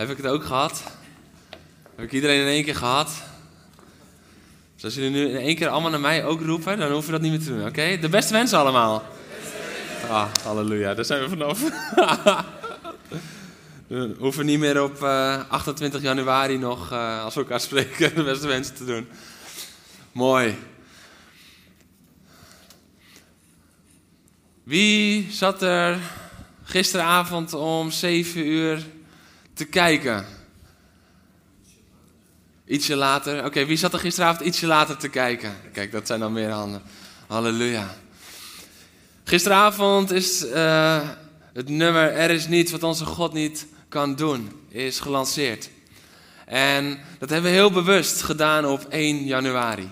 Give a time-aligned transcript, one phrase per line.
[0.00, 0.82] Heb ik het ook gehad?
[1.94, 3.22] Heb ik iedereen in één keer gehad?
[4.74, 7.18] Dus als jullie nu in één keer allemaal naar mij ook roepen, dan hoeven we
[7.18, 7.98] dat niet meer te doen, oké?
[8.00, 9.04] De beste wensen allemaal.
[10.08, 11.60] Ah, halleluja, daar zijn we vanaf.
[13.86, 18.22] we hoeven niet meer op eh, 28 januari nog, eh, als we elkaar spreken, de
[18.22, 19.08] beste wensen te doen.
[20.12, 20.58] Mooi.
[24.62, 25.98] Wie zat er
[26.64, 28.86] gisteravond om 7 uur
[29.60, 30.26] te kijken?
[32.66, 33.44] Ietsje later.
[33.44, 35.56] Oké, wie zat er gisteravond ietsje later te kijken?
[35.72, 36.82] Kijk, dat zijn dan meer handen.
[37.26, 37.96] Halleluja.
[39.24, 41.08] Gisteravond is eh,
[41.52, 45.70] het nummer Er is niets wat onze God niet kan doen, is gelanceerd.
[46.46, 49.90] En dat hebben we heel bewust gedaan op 1 januari.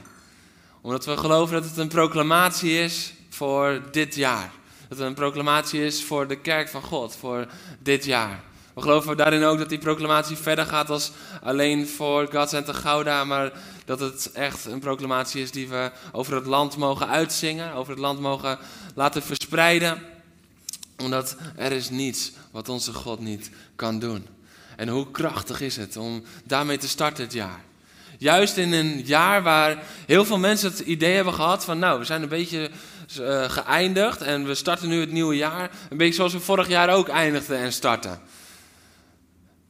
[0.81, 4.51] Omdat we geloven dat het een proclamatie is voor dit jaar.
[4.89, 7.47] Dat het een proclamatie is voor de kerk van God, voor
[7.79, 8.47] dit jaar.
[8.79, 11.11] We geloven daarin ook dat die proclamatie verder gaat als
[11.43, 13.53] alleen voor God Center Gouda, maar
[13.85, 18.01] dat het echt een proclamatie is die we over het land mogen uitzingen, over het
[18.01, 18.59] land mogen
[18.95, 20.03] laten verspreiden.
[20.97, 24.27] Omdat er is niets wat onze God niet kan doen.
[24.77, 27.61] En hoe krachtig is het om daarmee te starten het jaar.
[28.19, 32.05] Juist in een jaar waar heel veel mensen het idee hebben gehad van nou, we
[32.05, 32.71] zijn een beetje
[33.21, 35.71] uh, geëindigd en we starten nu het nieuwe jaar.
[35.91, 38.21] Een beetje zoals we vorig jaar ook eindigden en starten.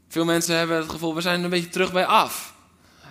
[0.09, 2.55] Veel mensen hebben het gevoel, we zijn een beetje terug bij af.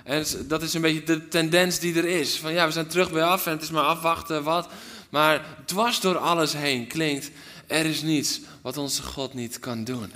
[0.03, 2.39] En dat is een beetje de tendens die er is.
[2.39, 4.67] Van ja, we zijn terug bij af en het is maar afwachten wat.
[5.09, 7.31] Maar dwars door alles heen klinkt,
[7.67, 10.11] er is niets wat onze God niet kan doen.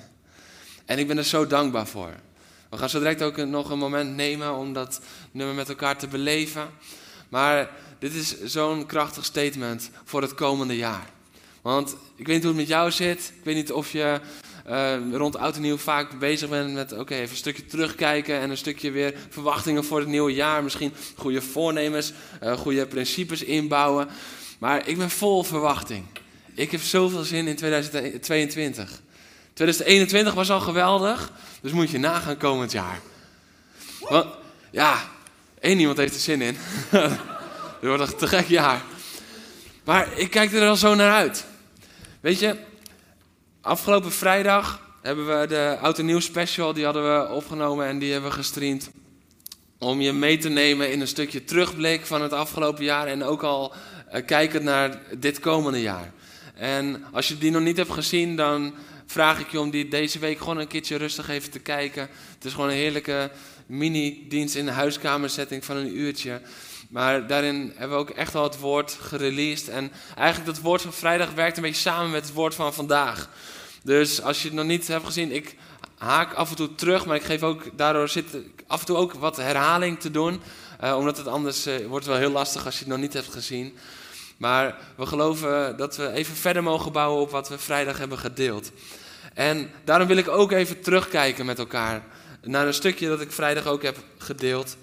[0.85, 2.13] En ik ben er zo dankbaar voor.
[2.69, 5.01] We gaan zo direct ook nog een moment nemen om dat
[5.31, 6.69] nummer met elkaar te beleven.
[7.29, 7.69] Maar
[7.99, 11.09] dit is zo'n krachtig statement voor het komende jaar.
[11.61, 13.33] Want ik weet niet hoe het met jou zit.
[13.37, 14.21] Ik weet niet of je
[14.69, 18.49] uh, rond oud en nieuw vaak bezig bent met oké, even een stukje terugkijken en
[18.49, 20.63] een stukje weer verwachtingen voor het nieuwe jaar.
[20.63, 22.13] Misschien goede voornemens,
[22.43, 24.07] uh, goede principes inbouwen.
[24.59, 26.05] Maar ik ben vol verwachting.
[26.53, 29.01] Ik heb zoveel zin in 2022.
[29.53, 32.99] 2021 was al geweldig, dus moet je nagaan komend jaar.
[33.99, 34.25] Want,
[34.71, 35.09] ja,
[35.59, 36.57] één iemand heeft er zin in.
[37.81, 38.81] Dit wordt een te gek jaar.
[39.83, 41.45] Maar ik kijk er al zo naar uit.
[42.19, 42.57] Weet je,
[43.61, 48.11] afgelopen vrijdag hebben we de Oud en Nieuw special, die hadden we opgenomen en die
[48.11, 48.91] hebben we gestreamd.
[49.77, 53.43] Om je mee te nemen in een stukje terugblik van het afgelopen jaar en ook
[53.43, 53.73] al
[54.13, 56.11] uh, kijkend naar dit komende jaar.
[56.55, 58.73] En als je die nog niet hebt gezien, dan
[59.05, 62.09] vraag ik je om die deze week gewoon een keertje rustig even te kijken.
[62.33, 63.31] Het is gewoon een heerlijke
[63.65, 66.41] mini-dienst in de huiskamersetting van een uurtje.
[66.91, 69.69] Maar daarin hebben we ook echt wel het woord gereleased.
[69.69, 73.29] En eigenlijk dat woord van vrijdag werkt een beetje samen met het woord van vandaag.
[73.83, 75.55] Dus als je het nog niet hebt gezien, ik
[75.97, 77.05] haak af en toe terug.
[77.05, 78.25] Maar ik geef ook, daardoor zit
[78.67, 80.41] af en toe ook wat herhaling te doen.
[80.83, 83.31] Uh, omdat het anders uh, wordt wel heel lastig als je het nog niet hebt
[83.31, 83.77] gezien.
[84.37, 88.71] Maar we geloven dat we even verder mogen bouwen op wat we vrijdag hebben gedeeld.
[89.33, 92.03] En daarom wil ik ook even terugkijken met elkaar
[92.41, 94.77] naar een stukje dat ik vrijdag ook heb gedeeld.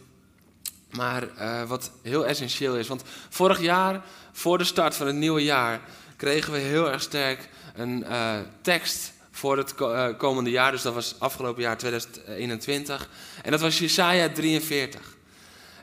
[0.90, 2.88] Maar uh, wat heel essentieel is.
[2.88, 5.80] Want vorig jaar, voor de start van het nieuwe jaar,
[6.16, 10.70] kregen we heel erg sterk een uh, tekst voor het uh, komende jaar.
[10.70, 13.08] Dus dat was afgelopen jaar 2021.
[13.42, 15.16] En dat was Jesaja 43.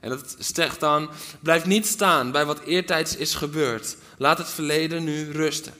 [0.02, 3.98] En dat zegt dan: Blijf niet staan bij wat eertijds is gebeurd.
[4.18, 5.74] Laat het verleden nu rusten.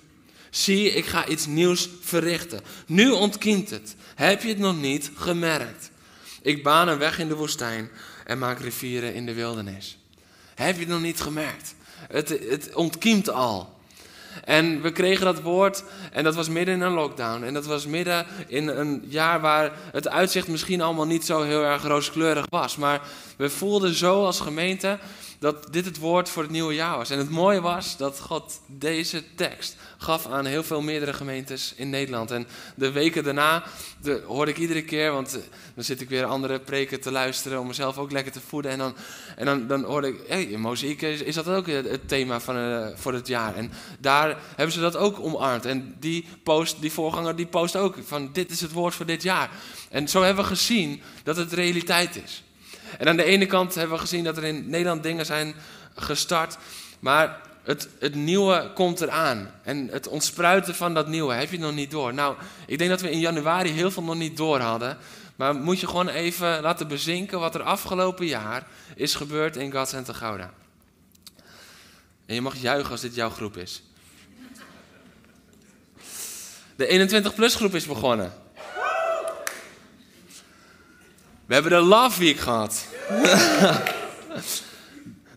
[0.50, 2.62] Zie, ik ga iets nieuws verrichten.
[2.88, 3.96] Nu ontkiemt het.
[4.16, 5.92] Heb je het nog niet gemerkt?
[6.42, 7.90] Ik baan een weg in de woestijn
[8.26, 9.98] en maak rivieren in de wildernis.
[10.56, 11.76] Heb je het nog niet gemerkt?
[12.08, 13.74] Het, het ontkiemt al.
[14.44, 17.44] En we kregen dat woord en dat was midden in een lockdown.
[17.44, 21.64] En dat was midden in een jaar waar het uitzicht misschien allemaal niet zo heel
[21.64, 22.76] erg rooskleurig was.
[22.76, 23.02] Maar
[23.38, 25.00] we voelden zo als gemeente
[25.46, 27.10] dat dit het woord voor het nieuwe jaar was.
[27.10, 31.90] En het mooie was dat God deze tekst gaf aan heel veel meerdere gemeentes in
[31.90, 32.32] Nederland.
[32.32, 33.64] En de weken daarna
[34.02, 35.42] de, hoorde ik iedere keer, want eh,
[35.76, 38.72] dan zit ik weer andere preken te luisteren om mezelf ook lekker te voeden.
[38.72, 38.96] En dan,
[39.36, 40.58] en dan, dan hoorde ik, hé,
[40.98, 43.56] hey, is, dat ook het thema van, uh, voor het jaar?
[43.56, 45.66] En daar hebben ze dat ook omarmd.
[45.66, 49.24] En die post, die voorganger, die post ook van dit is het woord voor dit
[49.24, 49.50] jaar.
[49.90, 52.44] En zo hebben we gezien dat het realiteit is.
[52.98, 55.56] En aan de ene kant hebben we gezien dat er in Nederland dingen zijn
[55.96, 56.58] gestart,
[57.00, 59.52] maar het, het nieuwe komt eraan.
[59.64, 62.14] En het ontspruiten van dat nieuwe heb je nog niet door.
[62.14, 62.36] Nou,
[62.68, 64.98] ik denk dat we in januari heel veel nog niet door hadden.
[65.36, 69.88] Maar moet je gewoon even laten bezinken wat er afgelopen jaar is gebeurd in God
[69.88, 70.54] Center Gouda.
[72.26, 73.84] En je mag juichen als dit jouw groep is.
[76.76, 78.34] De 21-plus groep is begonnen.
[81.46, 82.86] We hebben de Love Week gehad.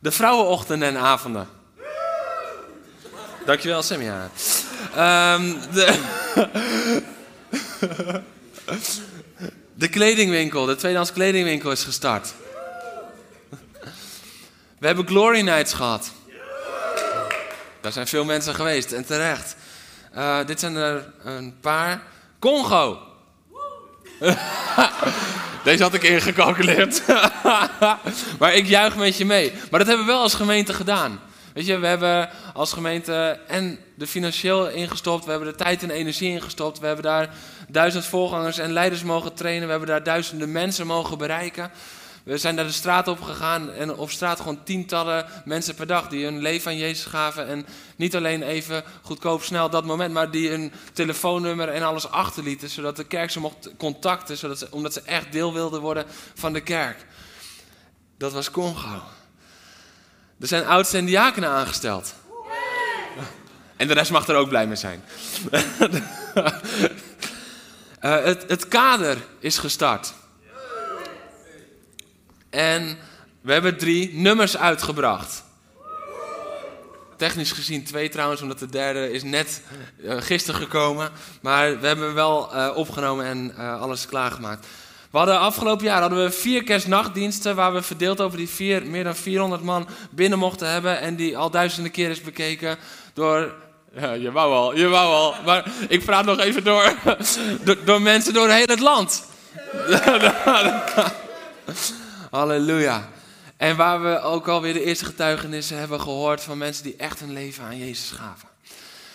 [0.00, 1.48] de vrouwenochtenden en avonden.
[3.44, 4.02] Dankjewel, Sam.
[4.02, 4.30] Ja.
[5.34, 5.98] Um, de,
[9.74, 12.34] de kledingwinkel, de tweedehands kledingwinkel is gestart.
[14.78, 16.12] We hebben Glory Nights gehad.
[17.80, 19.56] Daar zijn veel mensen geweest en terecht.
[20.16, 22.02] Uh, dit zijn er een paar.
[22.38, 23.07] Congo.
[25.64, 27.02] Deze had ik ingecalculeerd.
[28.38, 29.52] maar ik juich met je mee.
[29.70, 31.20] Maar dat hebben we wel als gemeente gedaan.
[31.54, 35.90] Weet je, we hebben als gemeente en de financieel ingestopt, we hebben de tijd en
[35.90, 37.28] energie ingestopt, we hebben daar
[37.68, 41.70] duizend voorgangers en leiders mogen trainen, we hebben daar duizenden mensen mogen bereiken.
[42.28, 46.08] We zijn daar de straat op gegaan en op straat gewoon tientallen mensen per dag
[46.08, 47.46] die hun leven aan Jezus gaven.
[47.46, 47.66] En
[47.96, 52.68] niet alleen even goedkoop snel dat moment, maar die hun telefoonnummer en alles achterlieten.
[52.68, 56.04] Zodat de kerk ze mocht contacten, zodat ze, omdat ze echt deel wilden worden
[56.34, 57.06] van de kerk.
[58.18, 59.02] Dat was Congo.
[60.40, 62.14] Er zijn oudsten en diakenen aangesteld.
[63.76, 65.04] En de rest mag er ook blij mee zijn.
[65.50, 65.60] uh,
[68.30, 70.14] het, het kader is gestart.
[72.50, 72.98] En
[73.40, 75.44] we hebben drie nummers uitgebracht.
[77.16, 79.62] Technisch gezien twee trouwens, omdat de derde is net
[80.00, 81.10] uh, gisteren gekomen.
[81.42, 84.66] Maar we hebben wel uh, opgenomen en uh, alles klaargemaakt.
[85.10, 89.04] We hadden afgelopen jaar hadden we vier kerstnachtdiensten waar we verdeeld over die vier, meer
[89.04, 91.00] dan 400 man binnen mochten hebben.
[91.00, 92.76] En die al duizenden keer is bekeken
[93.12, 93.54] door
[94.18, 95.34] je wou al, je wou al.
[95.44, 96.94] Maar ik praat nog even door.
[97.64, 99.26] door, door mensen door heel het land.
[102.30, 103.08] Halleluja.
[103.56, 107.32] En waar we ook alweer de eerste getuigenissen hebben gehoord van mensen die echt hun
[107.32, 108.48] leven aan Jezus gaven.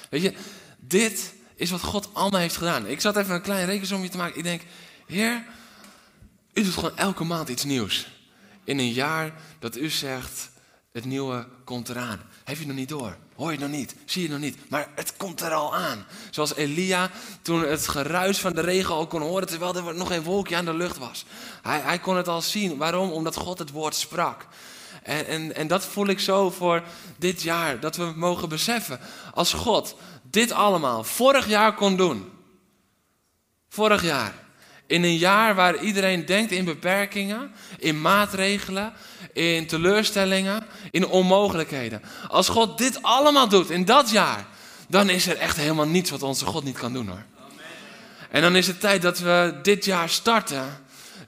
[0.09, 0.33] Weet je,
[0.79, 2.87] dit is wat God allemaal heeft gedaan.
[2.87, 4.37] Ik zat even een klein rekensomje te maken.
[4.37, 4.61] Ik denk,
[5.07, 5.43] Heer,
[6.53, 8.07] u doet gewoon elke maand iets nieuws.
[8.63, 10.49] In een jaar dat u zegt,
[10.91, 12.21] het nieuwe komt eraan.
[12.43, 13.17] Heb je nog niet door?
[13.35, 13.95] Hoor je nog niet?
[14.05, 14.69] Zie je nog niet?
[14.69, 16.05] Maar het komt er al aan.
[16.29, 17.11] Zoals Elia
[17.41, 20.65] toen het geruis van de regen al kon horen terwijl er nog geen wolkje aan
[20.65, 21.25] de lucht was.
[21.63, 22.77] Hij, hij kon het al zien.
[22.77, 23.11] Waarom?
[23.11, 24.47] Omdat God het woord sprak.
[25.03, 26.83] En, en, en dat voel ik zo voor
[27.17, 27.79] dit jaar.
[27.79, 28.99] Dat we mogen beseffen.
[29.33, 32.31] Als God dit allemaal vorig jaar kon doen.
[33.69, 34.33] Vorig jaar.
[34.87, 38.93] In een jaar waar iedereen denkt in beperkingen, in maatregelen,
[39.33, 42.01] in teleurstellingen, in onmogelijkheden.
[42.27, 44.45] Als God dit allemaal doet in dat jaar,
[44.87, 47.23] dan is er echt helemaal niets wat onze God niet kan doen hoor.
[48.29, 50.82] En dan is het tijd dat we dit jaar starten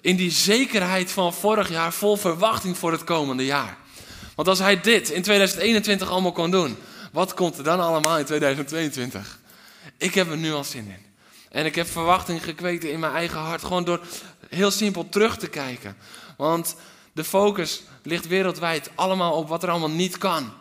[0.06, 3.78] in die zekerheid van vorig jaar, vol verwachting voor het komende jaar.
[4.36, 6.78] Want als hij dit in 2021 allemaal kon doen,
[7.12, 9.40] wat komt er dan allemaal in 2022?
[9.98, 11.06] Ik heb er nu al zin in.
[11.50, 13.64] En ik heb verwachting gekweekt in mijn eigen hart.
[13.64, 14.00] Gewoon door
[14.50, 15.98] heel simpel terug te kijken.
[16.38, 16.76] Want
[17.14, 20.54] de focus ligt wereldwijd allemaal op wat er allemaal niet kan.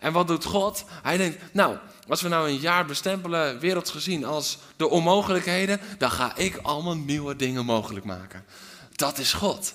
[0.00, 0.84] En wat doet God?
[1.02, 1.76] Hij denkt, nou,
[2.08, 7.36] als we nou een jaar bestempelen, wereldsgezien, als de onmogelijkheden, dan ga ik allemaal nieuwe
[7.36, 8.44] dingen mogelijk maken.
[8.98, 9.74] Dat is God.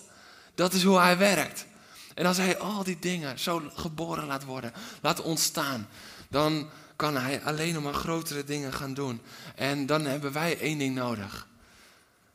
[0.56, 1.66] Dat is hoe hij werkt.
[2.14, 5.88] En als hij al die dingen zo geboren laat worden, laat ontstaan,
[6.30, 9.22] dan kan hij alleen nog maar grotere dingen gaan doen.
[9.56, 11.48] En dan hebben wij één ding nodig.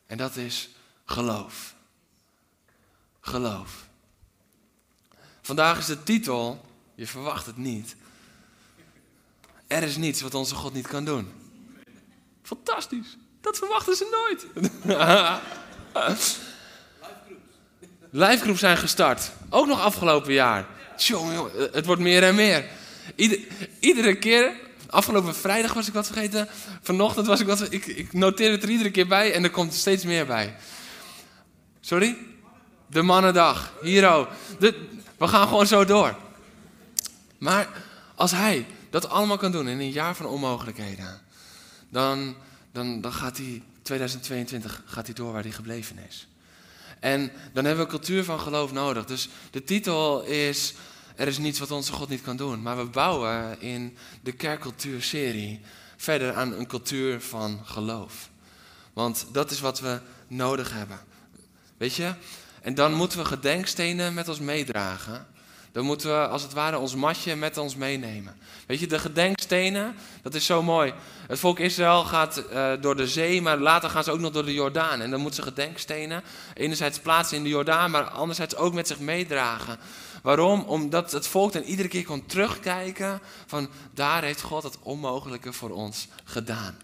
[0.06, 0.68] En dat is
[1.04, 1.74] geloof.
[3.20, 3.86] Geloof.
[5.42, 6.64] Vandaag is de titel,
[6.94, 7.96] je verwacht het niet.
[9.66, 11.32] Er is niets wat onze God niet kan doen.
[12.42, 13.16] Fantastisch.
[13.40, 14.46] Dat verwachten ze nooit.
[18.10, 19.30] Livegroeps zijn gestart.
[19.50, 20.66] Ook nog afgelopen jaar.
[20.96, 22.64] Tjonge, het wordt meer en meer.
[23.80, 24.52] iedere keer,
[24.86, 26.48] afgelopen vrijdag was ik wat vergeten.
[26.82, 29.74] Vanochtend was ik wat ik, ik noteer het er iedere keer bij en er komt
[29.74, 30.56] steeds meer bij.
[31.80, 32.16] Sorry?
[32.86, 33.72] De mannendag.
[33.80, 34.28] Hero.
[34.58, 34.86] De,
[35.16, 36.16] we gaan gewoon zo door.
[37.38, 37.68] Maar
[38.14, 41.20] als hij dat allemaal kan doen in een jaar van onmogelijkheden,
[41.88, 42.36] dan,
[42.72, 46.27] dan, dan gaat hij 2022 gaat hij door waar hij gebleven is.
[47.00, 49.04] En dan hebben we cultuur van geloof nodig.
[49.04, 50.74] Dus de titel is
[51.16, 52.62] Er is niets wat onze God niet kan doen.
[52.62, 55.60] Maar we bouwen in de kerkcultuurserie
[55.96, 58.30] verder aan een cultuur van geloof.
[58.92, 60.98] Want dat is wat we nodig hebben.
[61.76, 62.14] Weet je?
[62.62, 65.26] En dan moeten we gedenkstenen met ons meedragen.
[65.72, 68.36] Dan moeten we als het ware ons matje met ons meenemen.
[68.66, 70.92] Weet je, de gedenkstenen, dat is zo mooi.
[71.26, 74.44] Het volk Israël gaat uh, door de zee, maar later gaan ze ook nog door
[74.44, 75.00] de Jordaan.
[75.00, 76.22] En dan moeten ze gedenkstenen
[76.54, 79.78] enerzijds plaatsen in de Jordaan, maar anderzijds ook met zich meedragen.
[80.22, 80.62] Waarom?
[80.62, 85.70] Omdat het volk dan iedere keer kon terugkijken van daar heeft God het onmogelijke voor
[85.70, 86.78] ons gedaan.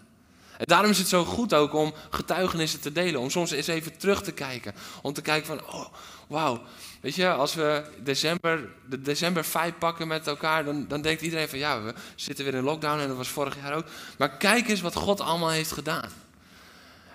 [0.57, 3.21] En daarom is het zo goed ook om getuigenissen te delen.
[3.21, 4.75] Om soms eens even terug te kijken.
[5.01, 5.85] Om te kijken van, oh,
[6.27, 6.61] wauw.
[7.05, 11.49] Weet je, als we december, de december 5 pakken met elkaar, dan, dan denkt iedereen
[11.49, 13.85] van, ja, we zitten weer in lockdown en dat was vorig jaar ook.
[14.17, 16.09] Maar kijk eens wat God allemaal heeft gedaan.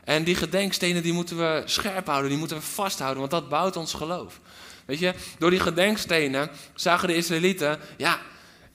[0.05, 3.77] En die gedenkstenen die moeten we scherp houden, die moeten we vasthouden, want dat bouwt
[3.77, 4.41] ons geloof.
[4.85, 8.21] Weet je, door die gedenkstenen zagen de Israëlieten, ja,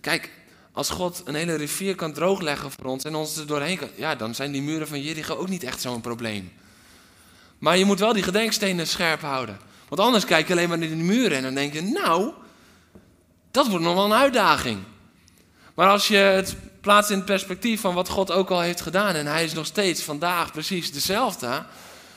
[0.02, 0.32] kijk,
[0.72, 4.16] als God een hele rivier kan droogleggen voor ons en ons er doorheen kan, ja,
[4.16, 6.52] dan zijn die muren van Jericho ook niet echt zo'n probleem.
[7.58, 9.74] Maar je moet wel die gedenkstenen scherp houden.
[9.88, 12.32] Want anders kijk je alleen maar naar die muren en dan denk je, nou,
[13.52, 14.80] dat wordt nog wel een uitdaging.
[15.76, 19.16] Maar als je het plaatst in het perspectief van wat God ook al heeft gedaan
[19.16, 21.66] en hij is nog steeds vandaag precies dezelfde,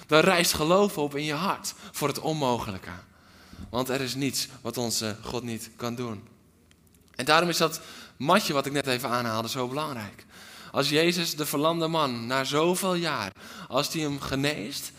[0.07, 2.91] dan rijst geloof op in je hart voor het onmogelijke.
[3.71, 6.29] Want er is niets wat onze God niet kan doen.
[7.15, 7.81] En daarom is dat
[8.17, 10.27] matje wat ik net even aanhaalde zo belangrijk.
[10.73, 13.33] Als Jezus, de verlamde man, na zoveel jaar,
[13.69, 14.93] als hij hem geneest,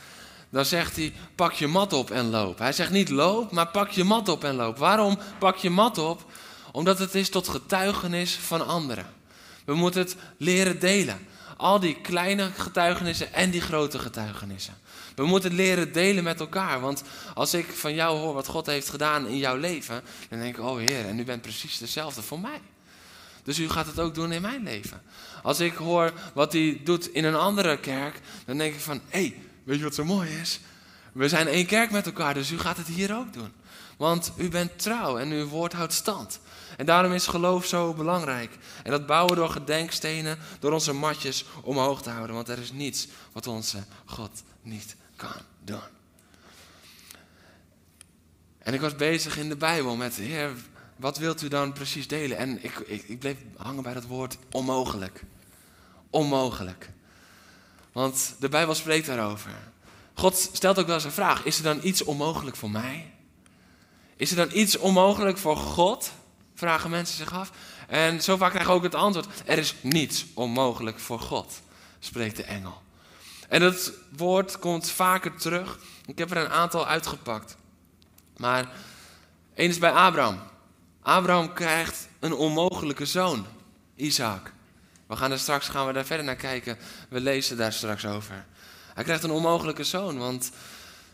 [0.50, 2.60] dan zegt hij: pak je mat op en loop.
[2.60, 4.77] Hij zegt niet loop, maar pak je mat op en loop.
[4.77, 6.32] Waarom pak je mat op?
[6.72, 9.06] Omdat het is tot getuigenis van anderen.
[9.65, 11.27] We moeten het leren delen.
[11.58, 14.74] Al die kleine getuigenissen en die grote getuigenissen.
[15.15, 16.79] We moeten het leren delen met elkaar.
[16.79, 17.03] Want
[17.34, 20.63] als ik van jou hoor wat God heeft gedaan in jouw leven, dan denk ik:
[20.63, 22.62] oh Heer, en u bent precies dezelfde voor mij.
[23.44, 25.01] Dus u gaat het ook doen in mijn leven.
[25.44, 29.20] Als ik hoor wat hij doet in een andere kerk, dan denk ik van, hé,
[29.20, 29.36] hey,
[29.69, 30.59] weet je wat zo mooi is?
[31.11, 33.51] We zijn één kerk met elkaar, dus u gaat het hier ook doen.
[33.97, 36.39] Want u bent trouw en uw woord houdt stand.
[36.77, 38.57] En daarom is geloof zo belangrijk.
[38.83, 42.35] En dat bouwen door gedenkstenen, door onze matjes omhoog te houden.
[42.35, 45.79] Want er is niets wat onze God niet kan doen.
[48.57, 50.51] En ik was bezig in de Bijbel met, Heer,
[50.95, 52.38] wat wilt u dan precies delen?
[52.38, 55.23] En ik, ik, ik bleef hangen bij dat woord onmogelijk.
[56.09, 56.89] Onmogelijk.
[57.91, 59.51] Want de Bijbel spreekt daarover.
[60.13, 63.13] God stelt ook wel eens een vraag: is er dan iets onmogelijk voor mij?
[64.15, 66.12] Is er dan iets onmogelijk voor God?
[66.55, 67.51] Vragen mensen zich af.
[67.88, 71.62] En zo vaak krijgen we ook het antwoord: er is niets onmogelijk voor God,
[72.00, 72.81] spreekt de engel.
[73.50, 75.79] En dat woord komt vaker terug.
[76.05, 77.58] Ik heb er een aantal uitgepakt.
[78.38, 78.69] Maar
[79.53, 80.39] één is bij Abraham.
[81.01, 83.46] Abraham krijgt een onmogelijke zoon,
[83.96, 84.53] Isaac.
[85.09, 86.77] We gaan er straks gaan we daar verder naar kijken.
[87.09, 88.45] We lezen daar straks over.
[88.93, 90.51] Hij krijgt een onmogelijke zoon, want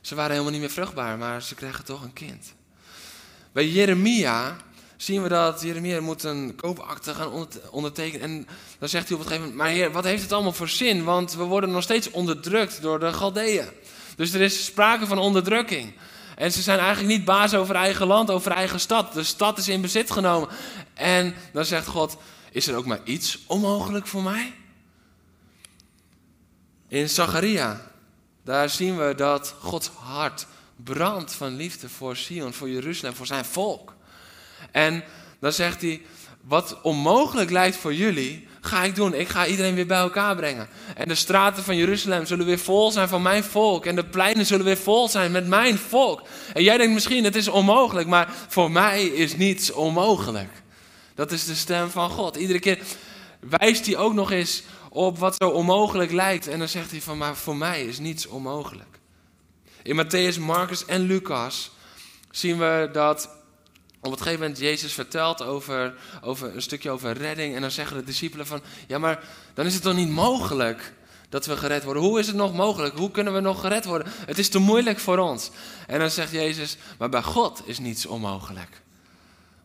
[0.01, 2.53] ze waren helemaal niet meer vruchtbaar, maar ze krijgen toch een kind.
[3.51, 4.55] Bij Jeremia
[4.97, 8.21] zien we dat Jeremia moet een koopakte gaan ondertekenen.
[8.21, 8.47] En
[8.79, 11.03] dan zegt hij op een gegeven moment, maar heer, wat heeft het allemaal voor zin?
[11.03, 13.69] Want we worden nog steeds onderdrukt door de Galdeën.
[14.15, 15.93] Dus er is sprake van onderdrukking.
[16.35, 19.13] En ze zijn eigenlijk niet baas over eigen land, over eigen stad.
[19.13, 20.49] De stad is in bezit genomen.
[20.93, 22.17] En dan zegt God,
[22.55, 24.53] is er ook maar iets onmogelijk voor mij?
[26.87, 27.91] In Zacharia,
[28.43, 33.45] daar zien we dat Gods hart brandt van liefde voor Sion, voor Jeruzalem, voor zijn
[33.45, 33.95] volk.
[34.71, 35.03] En
[35.39, 36.01] dan zegt hij,
[36.41, 39.13] wat onmogelijk lijkt voor jullie, ga ik doen.
[39.13, 40.67] Ik ga iedereen weer bij elkaar brengen.
[40.95, 43.85] En de straten van Jeruzalem zullen weer vol zijn van mijn volk.
[43.85, 46.21] En de pleinen zullen weer vol zijn met mijn volk.
[46.53, 50.63] En jij denkt misschien, het is onmogelijk, maar voor mij is niets onmogelijk.
[51.15, 52.35] Dat is de stem van God.
[52.35, 52.79] Iedere keer
[53.39, 56.47] wijst hij ook nog eens op wat zo onmogelijk lijkt.
[56.47, 58.99] En dan zegt hij van, maar voor mij is niets onmogelijk.
[59.83, 61.71] In Matthäus, Marcus en Lucas
[62.31, 63.29] zien we dat
[64.01, 67.55] op een gegeven moment Jezus vertelt over, over een stukje over redding.
[67.55, 70.93] En dan zeggen de discipelen van, ja maar dan is het toch niet mogelijk
[71.29, 72.03] dat we gered worden.
[72.03, 72.97] Hoe is het nog mogelijk?
[72.97, 74.11] Hoe kunnen we nog gered worden?
[74.25, 75.49] Het is te moeilijk voor ons.
[75.87, 78.83] En dan zegt Jezus, maar bij God is niets onmogelijk.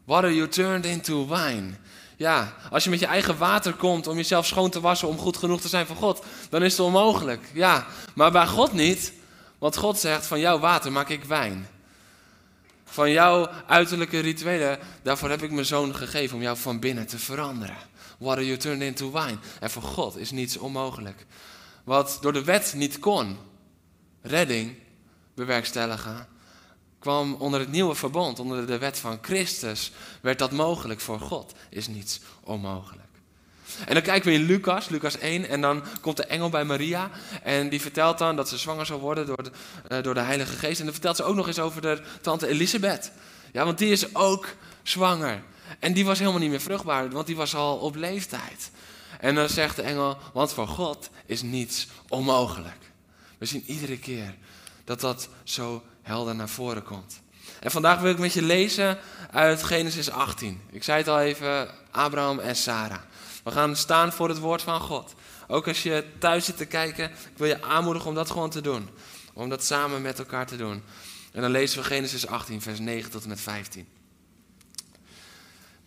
[0.05, 1.71] Water you turned into wine.
[2.17, 5.37] Ja, als je met je eigen water komt om jezelf schoon te wassen, om goed
[5.37, 7.51] genoeg te zijn voor God, dan is het onmogelijk.
[7.53, 9.13] Ja, maar bij God niet.
[9.59, 11.67] Want God zegt, van jouw water maak ik wijn.
[12.85, 17.19] Van jouw uiterlijke rituelen, daarvoor heb ik mijn zoon gegeven om jou van binnen te
[17.19, 17.77] veranderen.
[18.19, 19.39] Water you turned into wine.
[19.61, 21.27] En voor God is niets onmogelijk.
[21.85, 23.39] Wat door de wet niet kon,
[24.23, 24.77] redding
[25.35, 26.27] bewerkstelligen,
[27.01, 31.53] kwam onder het nieuwe verbond, onder de wet van Christus, werd dat mogelijk voor God.
[31.69, 33.09] Is niets onmogelijk.
[33.87, 37.11] En dan kijken we in Lucas, Lucas 1, en dan komt de engel bij Maria.
[37.43, 39.51] En die vertelt dan dat ze zwanger zal worden door de,
[39.89, 40.79] uh, door de Heilige Geest.
[40.79, 43.13] En dan vertelt ze ook nog eens over de tante Elisabeth.
[43.53, 44.47] Ja, want die is ook
[44.83, 45.43] zwanger.
[45.79, 48.71] En die was helemaal niet meer vruchtbaar, want die was al op leeftijd.
[49.21, 52.91] En dan zegt de engel, want voor God is niets onmogelijk.
[53.39, 54.35] We zien iedere keer
[54.85, 57.21] dat dat zo helder naar voren komt.
[57.61, 58.99] En vandaag wil ik met je lezen
[59.31, 60.61] uit Genesis 18.
[60.71, 63.01] Ik zei het al even, Abraham en Sarah.
[63.45, 65.15] We gaan staan voor het woord van God.
[65.47, 68.61] Ook als je thuis zit te kijken, ik wil je aanmoedigen om dat gewoon te
[68.61, 68.89] doen.
[69.33, 70.83] Om dat samen met elkaar te doen.
[71.33, 73.87] En dan lezen we Genesis 18, vers 9 tot en met 15.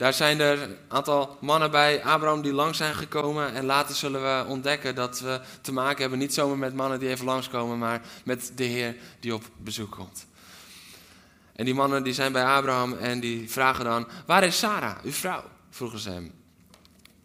[0.03, 3.53] Daar zijn er een aantal mannen bij Abraham die lang zijn gekomen.
[3.53, 7.09] En later zullen we ontdekken dat we te maken hebben niet zomaar met mannen die
[7.09, 10.25] even langskomen, maar met de Heer die op bezoek komt.
[11.55, 15.11] En die mannen die zijn bij Abraham en die vragen dan, waar is Sarah, uw
[15.11, 15.43] vrouw?
[15.69, 16.31] Vroegen ze hem.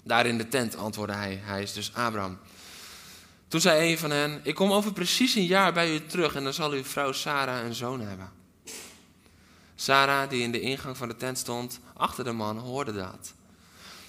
[0.03, 1.41] Daar in de tent, antwoordde hij.
[1.43, 2.39] Hij is dus Abraham.
[3.49, 6.45] Toen zei een van hen: Ik kom over precies een jaar bij u terug en
[6.45, 8.39] dan zal uw vrouw Sarah een zoon hebben.
[9.81, 13.35] Sarah, die in de ingang van de tent stond, achter de man, hoorde dat.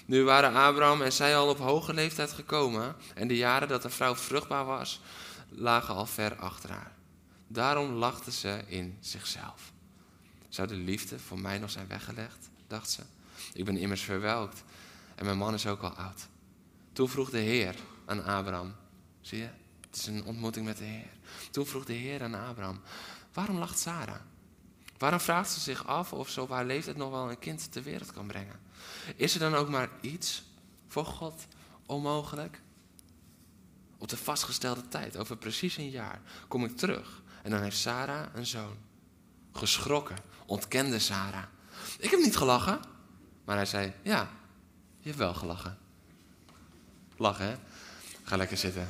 [0.06, 3.90] Nu waren Abraham en zij al op hoge leeftijd gekomen en de jaren dat de
[3.90, 5.00] vrouw vruchtbaar was,
[5.48, 6.94] lagen al ver achter haar.
[7.46, 9.72] Daarom lachte ze in zichzelf.
[10.48, 13.02] Zou de liefde voor mij nog zijn weggelegd, dacht ze.
[13.52, 14.62] Ik ben immers verwelkt
[15.14, 16.28] en mijn man is ook al oud.
[16.92, 18.74] Toen vroeg de Heer aan Abraham.
[19.20, 19.48] Zie je?
[19.80, 21.12] Het is een ontmoeting met de Heer.
[21.50, 22.80] Toen vroeg de Heer aan Abraham.
[23.32, 24.20] Waarom lacht Sarah?
[25.00, 27.82] Waarom vraagt ze zich af of ze op haar leeftijd nog wel een kind ter
[27.82, 28.60] wereld kan brengen?
[29.16, 30.42] Is er dan ook maar iets
[30.88, 31.46] voor God
[31.86, 32.60] onmogelijk?
[33.98, 37.22] Op de vastgestelde tijd, over precies een jaar, kom ik terug.
[37.42, 38.76] En dan heeft Sarah een zoon.
[39.52, 40.16] Geschrokken,
[40.46, 41.44] ontkende Sarah.
[41.98, 42.80] Ik heb niet gelachen.
[43.44, 44.30] Maar hij zei, ja,
[44.98, 45.78] je hebt wel gelachen.
[47.16, 47.56] Lachen, hè?
[48.22, 48.88] Ga lekker zitten.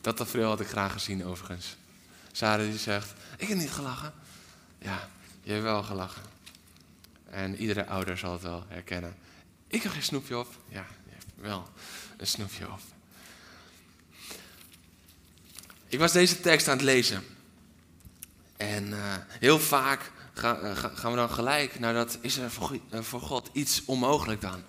[0.00, 1.76] Dat tafereel had ik graag gezien, overigens.
[2.32, 4.12] Sarah die zegt, ik heb niet gelachen.
[4.78, 5.08] Ja,
[5.42, 6.22] je hebt wel gelachen.
[7.30, 9.16] En iedere ouder zal het wel herkennen.
[9.66, 10.56] Ik heb geen snoepje op.
[10.68, 11.68] Ja, je hebt wel
[12.16, 12.80] een snoepje op.
[15.86, 17.24] Ik was deze tekst aan het lezen.
[18.56, 20.10] En uh, heel vaak
[20.42, 22.50] eh, gaan we dan gelijk naar dat, is er
[22.90, 24.62] eh, voor God iets onmogelijk dan?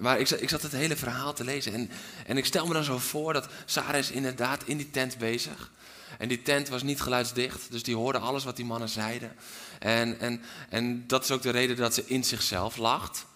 [0.00, 1.90] Maar ik, ik zat het hele verhaal te lezen en,
[2.26, 5.70] en ik stel me dan zo voor dat Sarah is inderdaad in die tent bezig.
[6.18, 9.36] En die tent was niet geluidsdicht, dus die hoorde alles wat die mannen zeiden.
[9.78, 13.26] En, en, en dat is ook de reden dat ze in zichzelf lacht.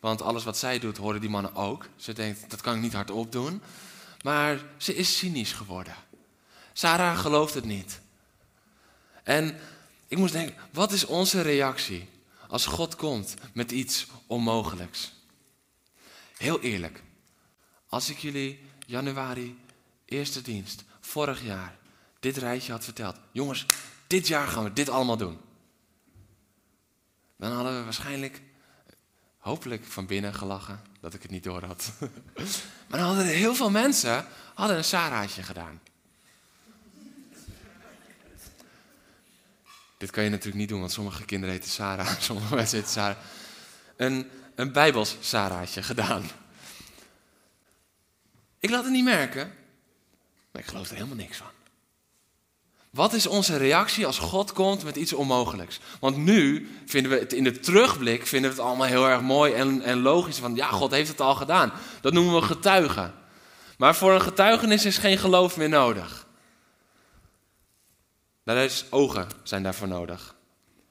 [0.00, 1.86] Want alles wat zij doet, horen die mannen ook.
[1.96, 3.62] Ze denkt, dat kan ik niet hardop doen.
[4.22, 5.94] Maar ze is cynisch geworden.
[6.72, 8.00] Sarah gelooft het niet.
[9.22, 9.58] En
[10.08, 12.08] ik moest denken, wat is onze reactie
[12.48, 15.12] als God komt met iets onmogelijks?
[16.42, 17.02] Heel eerlijk,
[17.88, 19.58] als ik jullie januari,
[20.04, 21.76] eerste dienst, vorig jaar,
[22.20, 23.16] dit rijtje had verteld.
[23.32, 23.66] Jongens,
[24.06, 25.38] dit jaar gaan we dit allemaal doen.
[27.36, 28.42] Dan hadden we waarschijnlijk,
[29.38, 31.92] hopelijk van binnen gelachen, dat ik het niet door had.
[32.88, 35.80] maar dan hadden heel veel mensen hadden een Sarah'tje gedaan.
[39.98, 43.16] Dit kan je natuurlijk niet doen, want sommige kinderen heten Sarah, sommige mensen heten Sarah.
[43.96, 44.30] Een,
[44.62, 46.30] een Bijbels Sarah'tje gedaan.
[48.58, 49.54] Ik laat het niet merken,
[50.50, 51.46] maar ik geloof er helemaal niks van.
[52.90, 55.80] Wat is onze reactie als God komt met iets onmogelijks?
[56.00, 59.52] Want nu vinden we het in de terugblik vinden we het allemaal heel erg mooi
[59.52, 60.38] en, en logisch.
[60.38, 61.72] Van ja, God heeft het al gedaan.
[62.00, 63.14] Dat noemen we getuigen.
[63.78, 66.26] Maar voor een getuigenis is geen geloof meer nodig.
[68.44, 70.34] Daar is ogen zijn daarvoor nodig.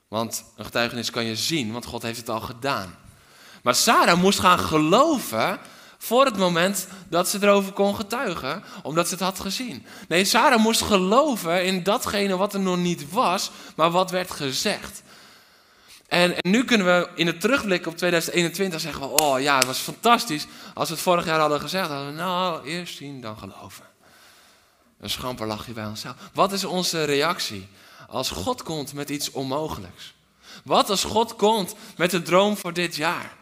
[0.07, 2.95] Want een getuigenis kan je zien, want God heeft het al gedaan.
[3.61, 5.59] Maar Sarah moest gaan geloven
[5.97, 9.85] voor het moment dat ze erover kon getuigen, omdat ze het had gezien.
[10.07, 15.03] Nee, Sarah moest geloven in datgene wat er nog niet was, maar wat werd gezegd.
[16.07, 19.77] En, en, nu kunnen we in het terugblik op 2021 zeggen oh ja, het was
[19.77, 20.47] fantastisch.
[20.73, 23.85] Als we het vorig jaar hadden gezegd, hadden we nou eerst zien, dan geloven.
[24.99, 26.15] Een schamper lachje bij onszelf.
[26.33, 27.67] Wat is onze reactie
[28.07, 30.13] als God komt met iets onmogelijks?
[30.63, 33.39] Wat als God komt met de droom voor dit jaar?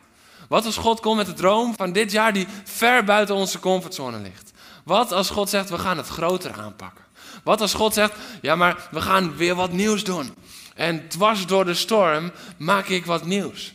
[0.49, 4.19] Wat als God komt met de droom van dit jaar die ver buiten onze comfortzone
[4.19, 4.51] ligt?
[4.83, 7.05] Wat als God zegt, we gaan het groter aanpakken?
[7.43, 10.35] Wat als God zegt, ja maar we gaan weer wat nieuws doen.
[10.75, 13.73] En dwars door de storm maak ik wat nieuws.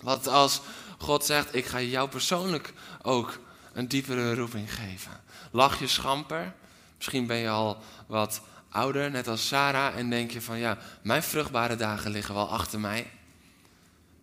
[0.00, 0.60] Wat als
[0.98, 3.38] God zegt, ik ga jou persoonlijk ook
[3.72, 5.20] een diepere roeping geven.
[5.50, 6.52] Lach je schamper?
[6.96, 11.22] Misschien ben je al wat ouder, net als Sarah, en denk je van ja, mijn
[11.22, 13.10] vruchtbare dagen liggen wel achter mij.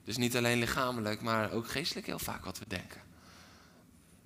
[0.08, 3.02] Dus niet alleen lichamelijk, maar ook geestelijk heel vaak wat we denken.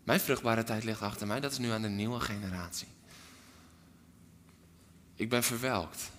[0.03, 2.87] Mijn vruchtbare tijd ligt achter mij, dat is nu aan de nieuwe generatie.
[5.15, 6.09] Ik ben verwelkt,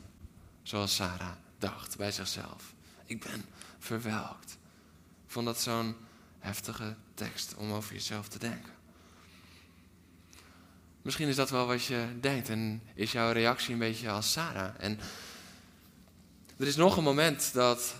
[0.62, 2.74] zoals Sarah dacht bij zichzelf.
[3.04, 3.44] Ik ben
[3.78, 4.50] verwelkt.
[5.24, 5.96] Ik vond dat zo'n
[6.38, 8.72] heftige tekst om over jezelf te denken.
[11.02, 14.74] Misschien is dat wel wat je denkt en is jouw reactie een beetje als Sarah.
[14.78, 15.00] En
[16.56, 17.94] er is nog een moment dat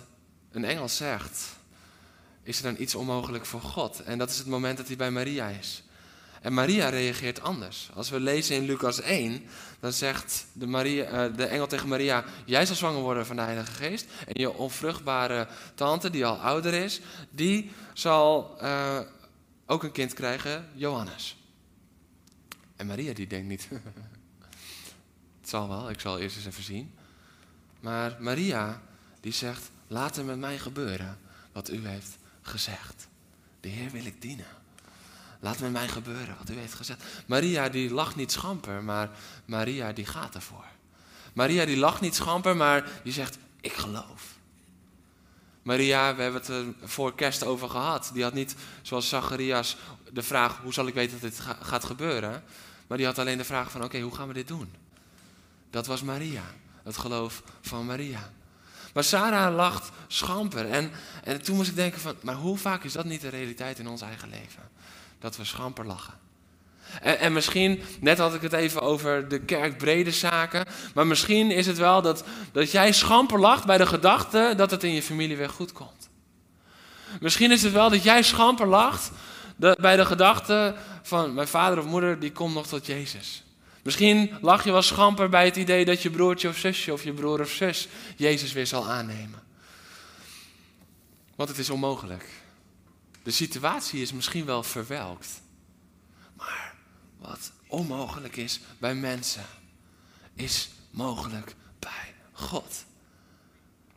[0.53, 1.55] een engel zegt:
[2.43, 4.03] Is er dan iets onmogelijk voor God?
[4.03, 5.83] En dat is het moment dat hij bij Maria is.
[6.41, 7.89] En Maria reageert anders.
[7.93, 9.43] Als we lezen in Lucas 1,
[9.79, 13.41] dan zegt de, Maria, eh, de engel tegen Maria: Jij zal zwanger worden van de
[13.41, 14.05] Heilige Geest.
[14.25, 18.99] En je onvruchtbare tante, die al ouder is, die zal uh,
[19.65, 21.37] ook een kind krijgen, Johannes.
[22.75, 23.67] En Maria die denkt niet,
[25.41, 26.93] het zal wel, ik zal eerst eens even zien.
[27.79, 28.81] Maar Maria
[29.19, 31.17] die zegt, laat er met mij gebeuren
[31.51, 33.07] wat u heeft gezegd.
[33.59, 34.45] De Heer wil ik dienen.
[35.39, 37.03] Laat met mij gebeuren wat u heeft gezegd.
[37.25, 39.09] Maria die lacht niet schamper, maar
[39.45, 40.65] Maria die gaat ervoor.
[41.33, 44.37] Maria die lacht niet schamper, maar die zegt, ik geloof.
[45.61, 48.09] Maria, we hebben het er voor kerst over gehad.
[48.13, 49.77] Die had niet, zoals Zacharias,
[50.11, 52.43] de vraag: hoe zal ik weten dat dit gaat gebeuren?
[52.87, 54.73] Maar die had alleen de vraag van: oké, hoe gaan we dit doen?
[55.69, 56.43] Dat was Maria,
[56.83, 58.31] het geloof van Maria.
[58.93, 60.69] Maar Sarah lacht schamper.
[60.69, 60.91] En,
[61.23, 63.87] en toen moest ik denken: van, maar hoe vaak is dat niet de realiteit in
[63.87, 64.69] ons eigen leven?
[65.19, 66.13] Dat we schamper lachen.
[67.01, 71.65] En, en, misschien, net had ik het even over de kerkbrede zaken, maar misschien is
[71.65, 75.37] het wel dat, dat jij schamper lacht bij de gedachte dat het in je familie
[75.37, 76.09] weer goed komt.
[77.19, 79.11] Misschien is het wel dat jij schamper lacht
[79.57, 83.43] bij de gedachte van mijn vader of moeder, die komt nog tot Jezus.
[83.83, 87.13] Misschien lach je wel schamper bij het idee dat je broertje of zusje of je
[87.13, 89.43] broer of zus Jezus weer zal aannemen.
[91.35, 92.29] Want het is onmogelijk.
[93.23, 95.41] De situatie is misschien wel verwelkt.
[96.37, 96.75] Maar
[97.17, 99.45] wat onmogelijk is bij mensen,
[100.33, 102.85] is mogelijk bij God.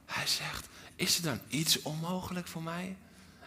[0.04, 2.96] Hij zegt, is er dan iets onmogelijk voor mij?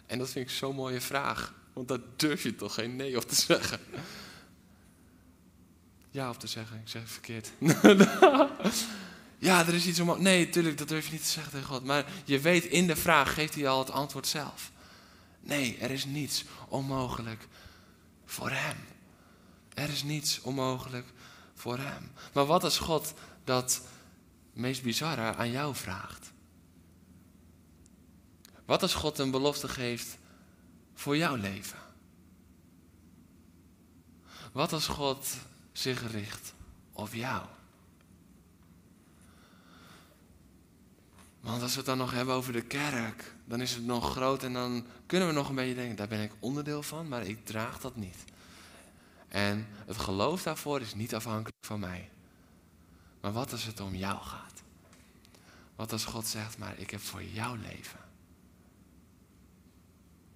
[0.05, 1.53] En dat vind ik zo'n mooie vraag.
[1.73, 3.79] Want daar durf je toch geen nee op te zeggen.
[6.11, 7.51] Ja op te zeggen, ik zeg het verkeerd.
[9.47, 10.21] ja, er is iets om.
[10.21, 11.83] Nee, tuurlijk, dat durf je niet te zeggen tegen God.
[11.83, 14.71] Maar je weet, in de vraag geeft hij al het antwoord zelf.
[15.39, 17.47] Nee, er is niets onmogelijk
[18.25, 18.77] voor hem.
[19.73, 21.05] Er is niets onmogelijk
[21.55, 22.11] voor hem.
[22.33, 23.81] Maar wat als God dat
[24.53, 26.31] meest bizarre aan jou vraagt?
[28.65, 30.17] Wat als God een belofte geeft
[30.93, 31.79] voor jouw leven?
[34.51, 35.27] Wat als God
[35.71, 36.53] zich richt
[36.91, 37.45] op jou?
[41.39, 44.43] Want als we het dan nog hebben over de kerk, dan is het nog groot
[44.43, 47.45] en dan kunnen we nog een beetje denken, daar ben ik onderdeel van, maar ik
[47.45, 48.23] draag dat niet.
[49.27, 52.09] En het geloof daarvoor is niet afhankelijk van mij.
[53.21, 54.61] Maar wat als het om jou gaat?
[55.75, 58.07] Wat als God zegt, maar ik heb voor jouw leven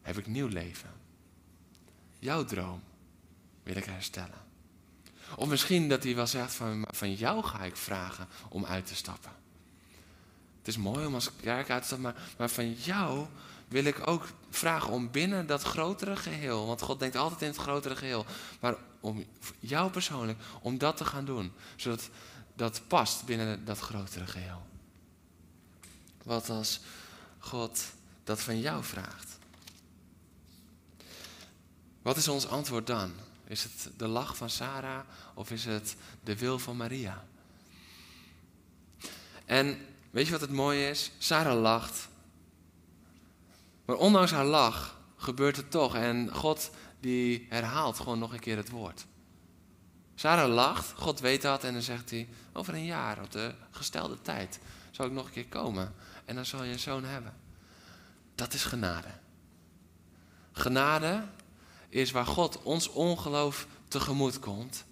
[0.03, 0.89] heb ik nieuw leven.
[2.19, 2.83] Jouw droom
[3.63, 4.42] wil ik herstellen.
[5.35, 8.95] Of misschien dat hij wel zegt van, van jou ga ik vragen om uit te
[8.95, 9.31] stappen.
[10.57, 13.25] Het is mooi om als kerk uit te stappen, maar, maar van jou
[13.67, 17.57] wil ik ook vragen om binnen dat grotere geheel, want God denkt altijd in het
[17.57, 18.25] grotere geheel,
[18.59, 19.25] maar om
[19.59, 22.09] jou persoonlijk, om dat te gaan doen, zodat
[22.55, 24.61] dat past binnen dat grotere geheel.
[26.23, 26.79] Wat als
[27.39, 27.83] God
[28.23, 29.37] dat van jou vraagt?
[32.01, 33.13] Wat is ons antwoord dan?
[33.53, 34.99] Is het de lach van Sarah
[35.33, 37.25] of is het de wil van Maria?
[39.45, 41.11] En weet je wat het mooie is?
[41.17, 42.07] Sarah lacht.
[43.85, 45.95] Maar ondanks haar lach gebeurt het toch.
[45.95, 49.05] En God die herhaalt gewoon nog een keer het woord.
[50.15, 54.21] Sarah lacht, God weet dat en dan zegt hij, over een jaar, op de gestelde
[54.21, 54.59] tijd,
[54.91, 55.93] zal ik nog een keer komen.
[56.25, 57.33] En dan zal je een zoon hebben.
[58.35, 59.09] Dat is genade.
[60.51, 61.23] Genade
[61.93, 64.85] is waar God ons ongeloof tegemoet komt,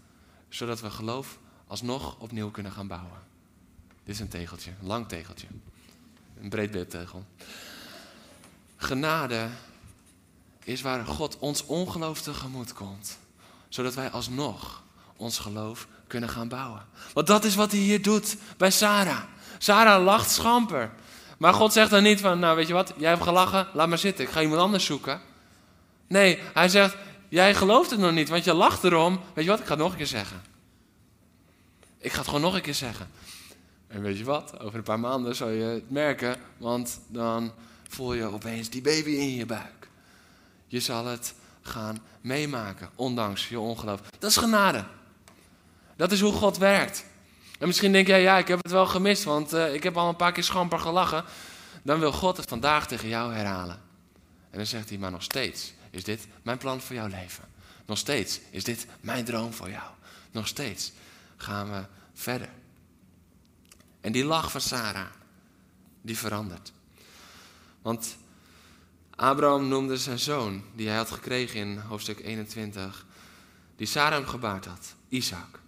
[0.49, 1.37] zodat we geloof
[1.67, 3.19] alsnog opnieuw kunnen gaan bouwen.
[4.03, 5.47] Dit is een tegeltje, een lang tegeltje.
[6.41, 7.25] Een breed bedtegel.
[8.77, 9.47] Genade
[10.63, 13.17] is waar God ons ongeloof tegemoet komt,
[13.69, 14.83] zodat wij alsnog
[15.15, 16.85] ons geloof kunnen gaan bouwen.
[17.13, 19.23] Want dat is wat hij hier doet bij Sarah.
[19.57, 20.91] Sarah lacht schamper.
[21.37, 23.97] Maar God zegt dan niet van, nou weet je wat, jij hebt gelachen, laat maar
[23.97, 25.21] zitten, ik ga iemand anders zoeken.
[26.11, 26.95] Nee, hij zegt,
[27.29, 29.19] jij gelooft het nog niet, want je lacht erom.
[29.33, 30.41] Weet je wat, ik ga het nog een keer zeggen.
[31.97, 33.09] Ik ga het gewoon nog een keer zeggen.
[33.87, 37.53] En weet je wat, over een paar maanden zal je het merken, want dan
[37.89, 39.87] voel je opeens die baby in je buik.
[40.67, 44.01] Je zal het gaan meemaken, ondanks je ongeloof.
[44.19, 44.83] Dat is genade.
[45.95, 47.05] Dat is hoe God werkt.
[47.59, 50.09] En misschien denk jij, ja, ik heb het wel gemist, want uh, ik heb al
[50.09, 51.23] een paar keer schamper gelachen.
[51.83, 53.79] Dan wil God het vandaag tegen jou herhalen.
[54.49, 57.43] En dan zegt hij, maar nog steeds is dit mijn plan voor jouw leven.
[57.85, 59.91] Nog steeds is dit mijn droom voor jou.
[60.31, 60.91] Nog steeds
[61.37, 62.49] gaan we verder.
[64.01, 65.09] En die lach van Sarah,
[66.01, 66.71] die verandert.
[67.81, 68.17] Want
[69.15, 73.05] Abraham noemde zijn zoon, die hij had gekregen in hoofdstuk 21,
[73.75, 75.59] die Sarah hem gebaard had, Isaac.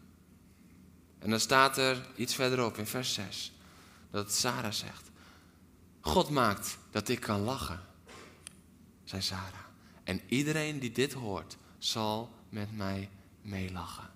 [1.19, 3.51] En dan staat er iets verderop in vers 6
[4.11, 5.09] dat Sarah zegt:
[6.01, 7.79] God maakt dat ik kan lachen,
[9.03, 9.63] zei Sarah.
[10.03, 13.09] En iedereen die dit hoort, zal met mij
[13.41, 14.11] meelachen.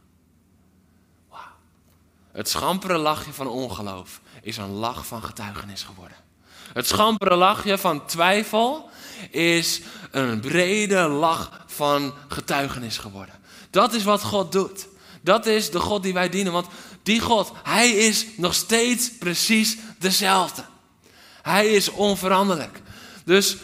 [2.37, 6.17] Het schampere lachje van ongeloof is een lach van getuigenis geworden.
[6.73, 8.89] Het schampere lachje van twijfel
[9.31, 13.35] is een brede lach van getuigenis geworden.
[13.69, 14.87] Dat is wat God doet.
[15.21, 16.53] Dat is de God die wij dienen.
[16.53, 16.67] Want
[17.03, 20.63] die God, Hij is nog steeds precies dezelfde.
[21.41, 22.81] Hij is onveranderlijk.
[23.25, 23.57] Dus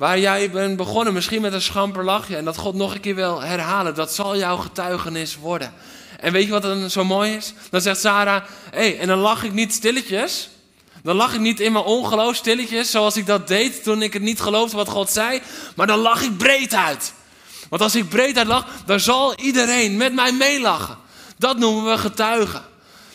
[0.00, 3.14] waar jij bent begonnen, misschien met een schamper lachje, en dat God nog een keer
[3.14, 5.72] wil herhalen, dat zal jouw getuigenis worden.
[6.20, 7.52] En weet je wat dan zo mooi is?
[7.70, 10.48] Dan zegt Sarah, hé, hey, en dan lach ik niet stilletjes.
[11.02, 14.22] Dan lach ik niet in mijn ongeloof stilletjes, zoals ik dat deed toen ik het
[14.22, 15.40] niet geloofde wat God zei.
[15.76, 17.12] Maar dan lach ik breed uit.
[17.68, 20.96] Want als ik breed uit lach, dan zal iedereen met mij meelachen.
[21.38, 22.62] Dat noemen we getuigen.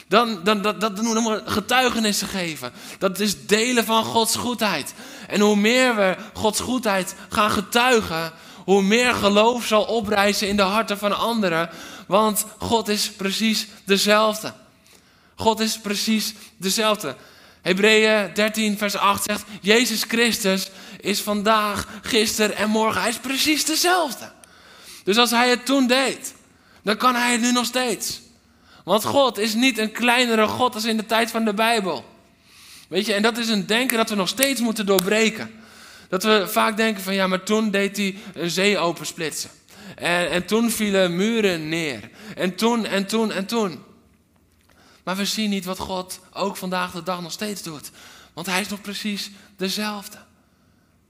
[0.07, 2.71] Dan, dan, dat, dat noemen we getuigenissen geven.
[2.99, 4.93] Dat is delen van Gods goedheid.
[5.27, 8.31] En hoe meer we Gods goedheid gaan getuigen,
[8.63, 11.69] hoe meer geloof zal oprijzen in de harten van anderen.
[12.07, 14.53] Want God is precies dezelfde.
[15.35, 17.15] God is precies dezelfde.
[17.61, 23.01] Hebreeën 13, vers 8 zegt: Jezus Christus is vandaag, gisteren en morgen.
[23.01, 24.31] Hij is precies dezelfde.
[25.03, 26.33] Dus als hij het toen deed,
[26.83, 28.21] dan kan hij het nu nog steeds.
[28.83, 32.14] Want God is niet een kleinere God als in de tijd van de Bijbel.
[32.95, 35.51] Weet je, en dat is een denken dat we nog steeds moeten doorbreken.
[36.09, 39.49] Dat we vaak denken van ja, maar toen deed hij een zee opensplitsen.
[39.95, 42.09] En, en toen vielen muren neer.
[42.35, 43.83] En toen, en toen, en toen.
[45.03, 47.91] Maar we zien niet wat God ook vandaag de dag nog steeds doet.
[48.33, 50.17] Want hij is nog precies dezelfde.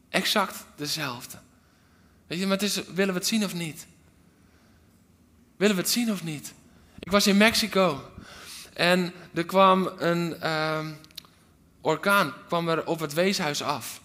[0.09, 1.37] Exact dezelfde.
[2.27, 3.87] Weet je, maar het is, willen we het zien of niet?
[5.57, 6.53] Willen we het zien of niet?
[6.99, 8.11] Ik was in Mexico
[8.73, 10.85] en er kwam een uh,
[11.85, 14.01] orkaan kwam er op het weeshuis af.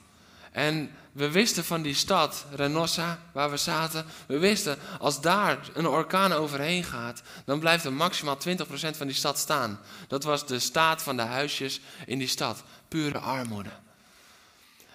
[0.53, 5.87] En we wisten van die stad, Reynosa, waar we zaten, we wisten als daar een
[5.87, 8.39] orkaan overheen gaat, dan blijft er maximaal 20%
[8.73, 9.81] van die stad staan.
[10.09, 13.71] Dat was de staat van de huisjes in die stad, pure armoede.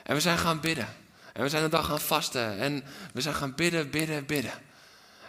[0.04, 0.88] En we zijn gaan bidden.
[1.34, 2.58] En we zijn een dag gaan vasten.
[2.58, 4.54] En we zijn gaan bidden, bidden, bidden.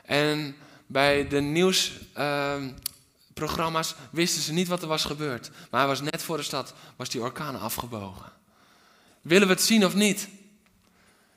[0.04, 2.70] En bij de nieuwsprogramma's ehm,
[3.42, 5.50] uh, wisten ze niet wat er was gebeurd.
[5.70, 8.32] Maar hij was net voor de stad, was die orkaan afgebogen.
[9.20, 10.28] Willen we het zien of niet?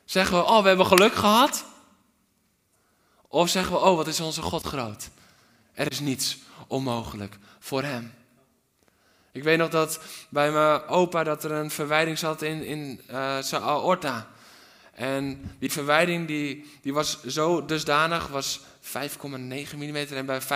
[0.06, 1.66] Zeggen we, oh, we hebben geluk gehad?
[3.28, 5.10] Of zeggen we, oh, wat is onze God groot?
[5.74, 8.14] Er is niets onmogelijk voor hem.
[9.32, 13.38] Ik weet nog dat bij mijn opa dat er een verwijding zat in, in uh,
[13.40, 14.28] zijn aorta.
[14.92, 19.96] En die verwijding die, die was zo dusdanig, was 5,9 mm.
[19.96, 20.48] En bij 5,5,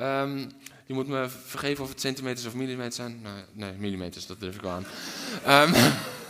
[0.00, 0.50] um,
[0.86, 3.20] je moet me vergeven of het centimeters of millimeters zijn.
[3.22, 4.86] Nee, nee millimeters, dat durf ik wel aan.
[5.68, 5.74] Um,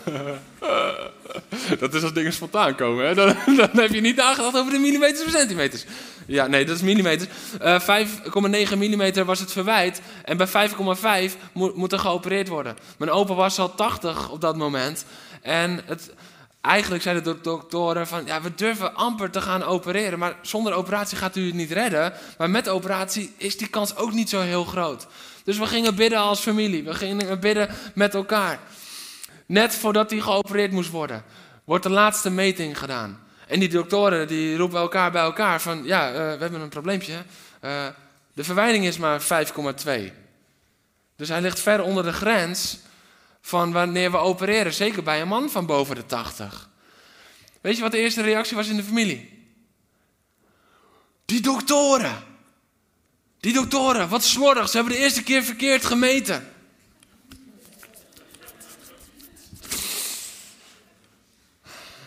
[1.79, 3.07] dat is als dingen spontaan komen.
[3.07, 3.15] Hè?
[3.15, 5.85] Dan, dan, heb je niet nagedacht over de millimeters of centimeters.
[6.27, 7.29] Ja, nee, dat is millimeters.
[7.63, 8.07] Uh, eh,
[8.71, 10.01] 5,9 mm was het verwijt.
[10.25, 10.49] En bij
[11.31, 12.77] 5,5 moet, moet er geopereerd worden.
[12.99, 15.05] Mijn opa was al 80 op dat moment.
[15.43, 16.11] En het,
[16.63, 21.19] Eigenlijk zeiden de doktoren van, ja, we durven amper te gaan opereren, maar zonder operatie
[21.19, 22.13] gaat u het niet redden.
[22.39, 25.07] Maar met operatie is die kans ook niet zo heel groot.
[25.45, 28.59] Dus we gingen bidden als familie, we gingen bidden met elkaar.
[29.47, 31.25] Net voordat hij geopereerd moest worden,
[31.65, 33.21] wordt de laatste meting gedaan.
[33.47, 37.15] En die doktoren die roepen elkaar bij elkaar van, ja, uh, we hebben een probleempje.
[37.61, 37.87] Uh,
[38.33, 39.27] de verwijding is maar 5,2.
[41.17, 42.79] Dus hij ligt ver onder de grens
[43.43, 44.75] van wanneer we opereren.
[44.75, 46.71] Zeker bij een man van boven de 80.
[47.61, 49.47] Weet je wat de eerste reactie was in de familie?
[51.25, 52.25] Die doktoren.
[53.41, 54.69] Die doktoren, wat slordig.
[54.69, 56.53] Ze hebben de eerste keer verkeerd gemeten.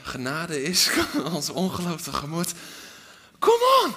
[0.01, 0.89] Genade is
[1.33, 2.53] ons ongeloof tegemoet.
[3.39, 3.93] Kom on!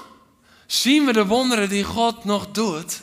[0.66, 3.00] Zien we de wonderen die God nog doet?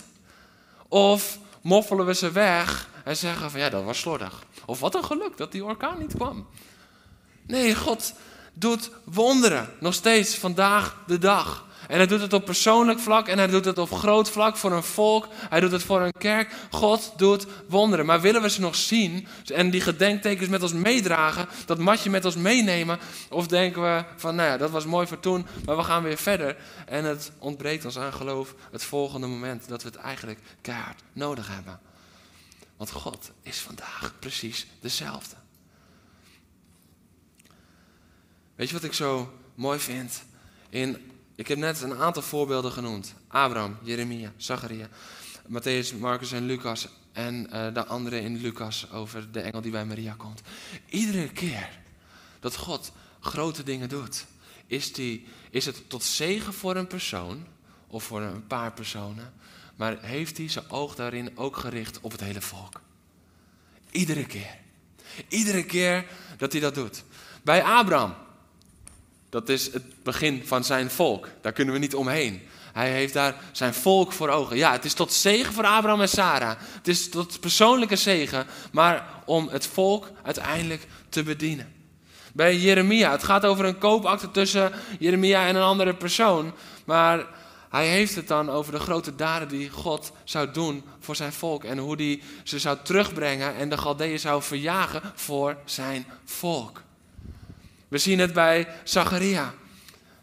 [0.88, 4.44] Of moffelen we ze weg en zeggen van ja, dat was slordig.
[4.66, 6.48] Of wat een geluk dat die orkaan niet kwam.
[7.48, 8.14] Nee, God
[8.54, 9.70] doet wonderen.
[9.80, 11.66] Nog steeds vandaag de dag.
[11.88, 14.72] En hij doet het op persoonlijk vlak en hij doet het op groot vlak voor
[14.72, 15.28] een volk.
[15.50, 16.54] Hij doet het voor een kerk.
[16.72, 18.06] God doet wonderen.
[18.06, 22.26] Maar willen we ze nog zien en die gedenktekens met ons meedragen, dat matje met
[22.26, 23.00] ons meenemen?
[23.30, 26.18] Of denken we van, nou ja, dat was mooi voor toen, maar we gaan weer
[26.18, 26.56] verder.
[26.86, 31.48] En het ontbreekt ons aan geloof het volgende moment dat we het eigenlijk keihard nodig
[31.48, 31.85] hebben.
[32.78, 35.36] Want God is vandaag precies dezelfde.
[38.56, 40.24] Weet je wat ik zo mooi vind?
[40.70, 43.14] In, ik heb net een aantal voorbeelden genoemd.
[43.28, 44.90] Abraham, Jeremia, Zacharia,
[45.48, 46.88] Matthäus, Marcus en Lucas.
[47.12, 50.42] En uh, de andere in Lucas over de engel die bij Maria komt.
[50.90, 51.70] Iedere keer
[52.40, 54.26] dat God grote dingen doet,
[54.68, 57.46] is, die, is het tot zegen voor een persoon
[57.88, 59.34] of voor een paar personen.
[59.76, 62.82] Maar heeft hij zijn oog daarin ook gericht op het hele volk?
[63.92, 64.58] Iedere keer.
[65.28, 66.06] Iedere keer
[66.38, 67.04] dat hij dat doet.
[67.44, 68.16] Bij Abraham
[69.36, 71.28] dat is het begin van zijn volk.
[71.42, 72.42] Daar kunnen we niet omheen.
[72.74, 74.58] Hij heeft daar zijn volk voor ogen.
[74.58, 76.56] Ja, het is tot zegen voor Abraham en Sarah.
[76.60, 81.74] Het is tot persoonlijke zegen, maar om het volk uiteindelijk te bedienen.
[82.34, 86.54] Bij Jeremia, het gaat over een koopakte tussen Jeremia en een andere persoon.
[86.86, 87.26] Maar
[87.76, 91.64] hij heeft het dan over de grote daden die God zou doen voor zijn volk.
[91.64, 96.82] En hoe hij ze zou terugbrengen en de Galdeeën zou verjagen voor zijn volk.
[97.88, 99.54] We zien het bij Zacharia.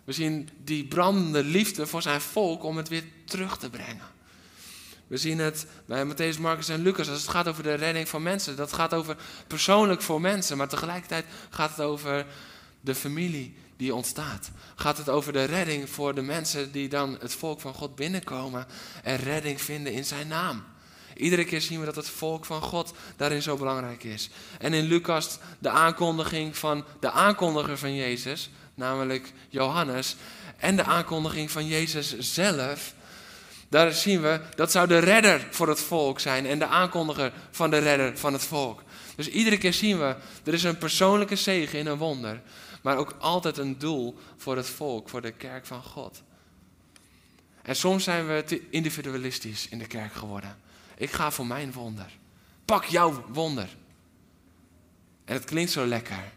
[0.04, 4.10] We zien die brandende liefde voor zijn volk om het weer terug te brengen.
[5.06, 8.22] We zien het bij Matthäus, Marcus en Lucas als het gaat over de redding van
[8.22, 8.56] mensen.
[8.56, 12.26] Dat gaat over persoonlijk voor mensen, maar tegelijkertijd gaat het over
[12.80, 14.50] de familie die ontstaat.
[14.74, 18.66] Gaat het over de redding voor de mensen die dan het volk van God binnenkomen
[19.02, 20.64] en redding vinden in zijn naam.
[21.16, 24.30] Iedere keer zien we dat het volk van God daarin zo belangrijk is.
[24.58, 30.16] En in Lucas de aankondiging van de aankondiger van Jezus, namelijk Johannes,
[30.56, 32.94] en de aankondiging van Jezus zelf.
[33.68, 37.70] Daar zien we, dat zou de redder voor het volk zijn en de aankondiger van
[37.70, 38.82] de redder van het volk.
[39.16, 42.40] Dus iedere keer zien we, er is een persoonlijke zegen in een wonder,
[42.82, 46.22] maar ook altijd een doel voor het volk, voor de kerk van God.
[47.62, 50.58] En soms zijn we te individualistisch in de kerk geworden.
[50.96, 52.18] Ik ga voor mijn wonder.
[52.64, 53.76] Pak jouw wonder.
[55.24, 56.32] En het klinkt zo lekker.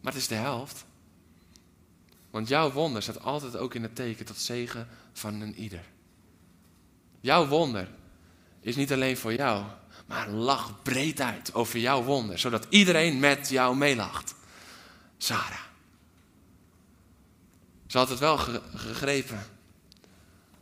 [0.00, 0.84] Maar het is de helft.
[2.30, 5.84] Want jouw wonder staat altijd ook in het teken tot zegen van een ieder.
[7.20, 7.88] Jouw wonder
[8.60, 9.64] is niet alleen voor jou,
[10.06, 14.34] maar lach breed uit over jouw wonder, zodat iedereen met jou meelacht.
[15.22, 15.60] Sarah.
[17.86, 18.38] Ze had het wel
[18.74, 19.46] gegrepen.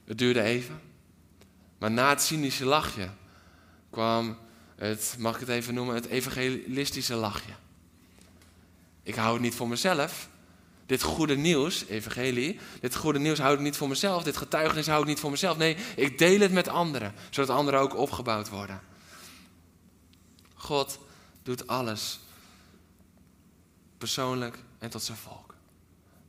[0.04, 0.80] Het duurde even.
[1.78, 3.08] Maar na het cynische lachje
[3.90, 4.38] kwam
[4.76, 7.52] het, mag ik het even noemen, het evangelistische lachje.
[9.02, 10.28] Ik hou het niet voor mezelf.
[10.86, 14.22] Dit goede nieuws, evangelie, dit goede nieuws hou ik niet voor mezelf.
[14.22, 15.56] Dit getuigenis hou ik niet voor mezelf.
[15.56, 18.80] Nee, ik deel het met anderen, zodat anderen ook opgebouwd worden.
[20.54, 20.98] God
[21.42, 22.20] doet alles.
[24.00, 25.54] Persoonlijk en tot zijn volk.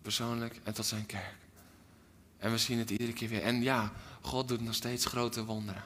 [0.01, 1.35] Persoonlijk en tot zijn kerk.
[2.37, 3.41] En we zien het iedere keer weer.
[3.41, 5.83] En ja, God doet nog steeds grote wonderen.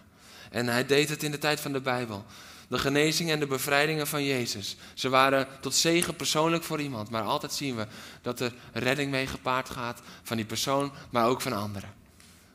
[0.52, 2.26] En hij deed het in de tijd van de Bijbel.
[2.68, 4.78] De genezing en de bevrijdingen van Jezus.
[4.94, 7.10] Ze waren tot zegen persoonlijk voor iemand.
[7.10, 7.88] Maar altijd zien we
[8.22, 11.94] dat er redding mee gepaard gaat van die persoon, maar ook van anderen.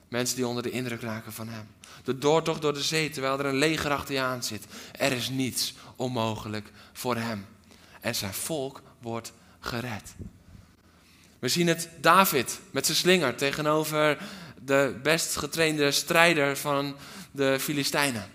[0.09, 1.69] Mensen die onder de indruk raken van hem.
[2.05, 4.67] De doortocht door de zee terwijl er een leger achter je aan zit.
[4.93, 7.47] Er is niets onmogelijk voor hem.
[8.01, 10.15] En zijn volk wordt gered.
[11.39, 14.19] We zien het David met zijn slinger tegenover
[14.65, 16.97] de best getrainde strijder van
[17.31, 18.31] de Filistijnen.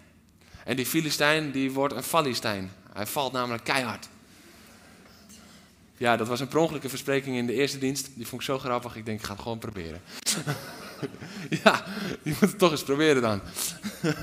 [0.63, 2.71] En die Filistijn die wordt een Falistijn.
[2.93, 4.07] Hij valt namelijk keihard.
[5.97, 8.09] Ja, dat was een prongelijke verspreking in de eerste dienst.
[8.15, 10.01] Die vond ik zo grappig, ik denk ik ga het gewoon proberen.
[11.63, 11.83] ja,
[12.23, 13.41] je moet het toch eens proberen dan.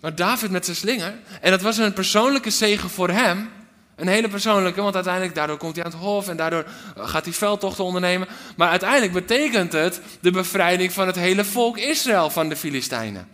[0.00, 3.50] maar David met zijn slinger, en dat was een persoonlijke zegen voor hem,
[3.96, 6.64] een hele persoonlijke, want uiteindelijk daardoor komt hij aan het hof en daardoor
[6.96, 8.28] gaat hij veldtochten ondernemen.
[8.56, 13.28] Maar uiteindelijk betekent het de bevrijding van het hele volk Israël van de Filistijnen.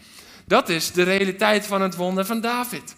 [0.47, 2.97] Dat is de realiteit van het wonder van David.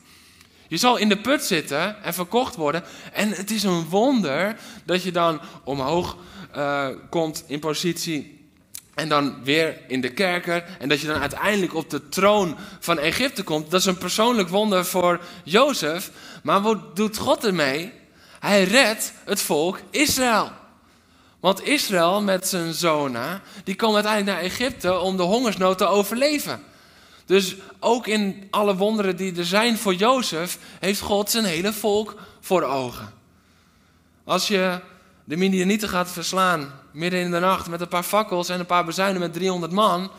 [0.68, 2.82] Je zal in de put zitten en verkocht worden.
[3.12, 6.16] En het is een wonder dat je dan omhoog
[6.56, 8.39] uh, komt in positie
[9.00, 10.64] En dan weer in de kerker.
[10.78, 13.70] En dat je dan uiteindelijk op de troon van Egypte komt.
[13.70, 16.10] Dat is een persoonlijk wonder voor Jozef.
[16.42, 17.92] Maar wat doet God ermee?
[18.40, 20.50] Hij redt het volk Israël.
[21.40, 26.62] Want Israël met zijn zonen, die komen uiteindelijk naar Egypte om de hongersnood te overleven.
[27.26, 32.16] Dus ook in alle wonderen die er zijn voor Jozef, heeft God zijn hele volk
[32.40, 33.12] voor ogen.
[34.24, 34.80] Als je
[35.30, 38.84] de Midianieten gaat verslaan midden in de nacht met een paar fakkels en een paar
[38.84, 40.10] bezuinen met 300 man,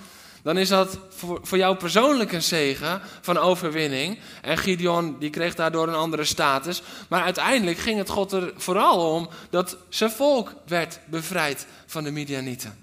[0.44, 0.98] dan is dat
[1.42, 4.20] voor, jou persoonlijk een zegen van overwinning.
[4.42, 6.82] En Gideon die kreeg daardoor een andere status.
[7.10, 12.12] Maar uiteindelijk ging het God er vooral om dat zijn volk werd bevrijd van de
[12.12, 12.78] Midianieten.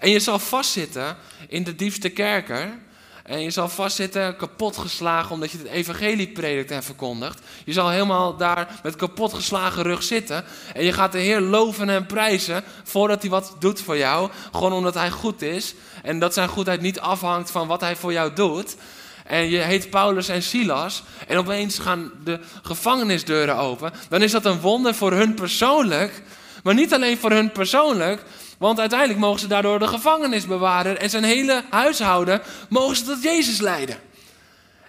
[0.00, 1.16] En je zal vastzitten
[1.48, 2.78] in de diepste kerker
[3.22, 7.40] en je zal vastzitten, kapotgeslagen, omdat je het evangelie predikt en verkondigt.
[7.64, 10.44] Je zal helemaal daar met kapotgeslagen rug zitten.
[10.74, 14.30] En je gaat de Heer loven en prijzen voordat hij wat doet voor jou.
[14.52, 15.74] Gewoon omdat hij goed is.
[16.02, 18.76] En dat zijn goedheid niet afhangt van wat hij voor jou doet.
[19.24, 21.02] En je heet Paulus en Silas.
[21.26, 23.92] En opeens gaan de gevangenisdeuren open.
[24.08, 26.22] Dan is dat een wonder voor hun persoonlijk.
[26.62, 28.22] Maar niet alleen voor hun persoonlijk,
[28.60, 33.60] want uiteindelijk mogen ze daardoor de gevangenisbewaarder en zijn hele huishouden mogen ze tot Jezus
[33.60, 33.98] leiden.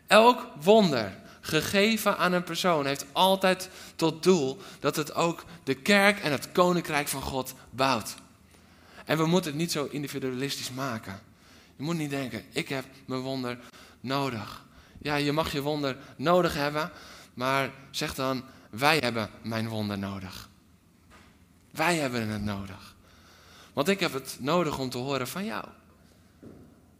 [0.07, 6.19] Elk wonder gegeven aan een persoon heeft altijd tot doel dat het ook de kerk
[6.19, 8.15] en het koninkrijk van God bouwt.
[9.05, 11.19] En we moeten het niet zo individualistisch maken.
[11.75, 13.57] Je moet niet denken, ik heb mijn wonder
[13.99, 14.65] nodig.
[15.01, 16.91] Ja, je mag je wonder nodig hebben,
[17.33, 20.49] maar zeg dan, wij hebben mijn wonder nodig.
[21.71, 22.90] Wij hebben het nodig.
[23.73, 25.65] Want ik heb het nodig om te horen van jou.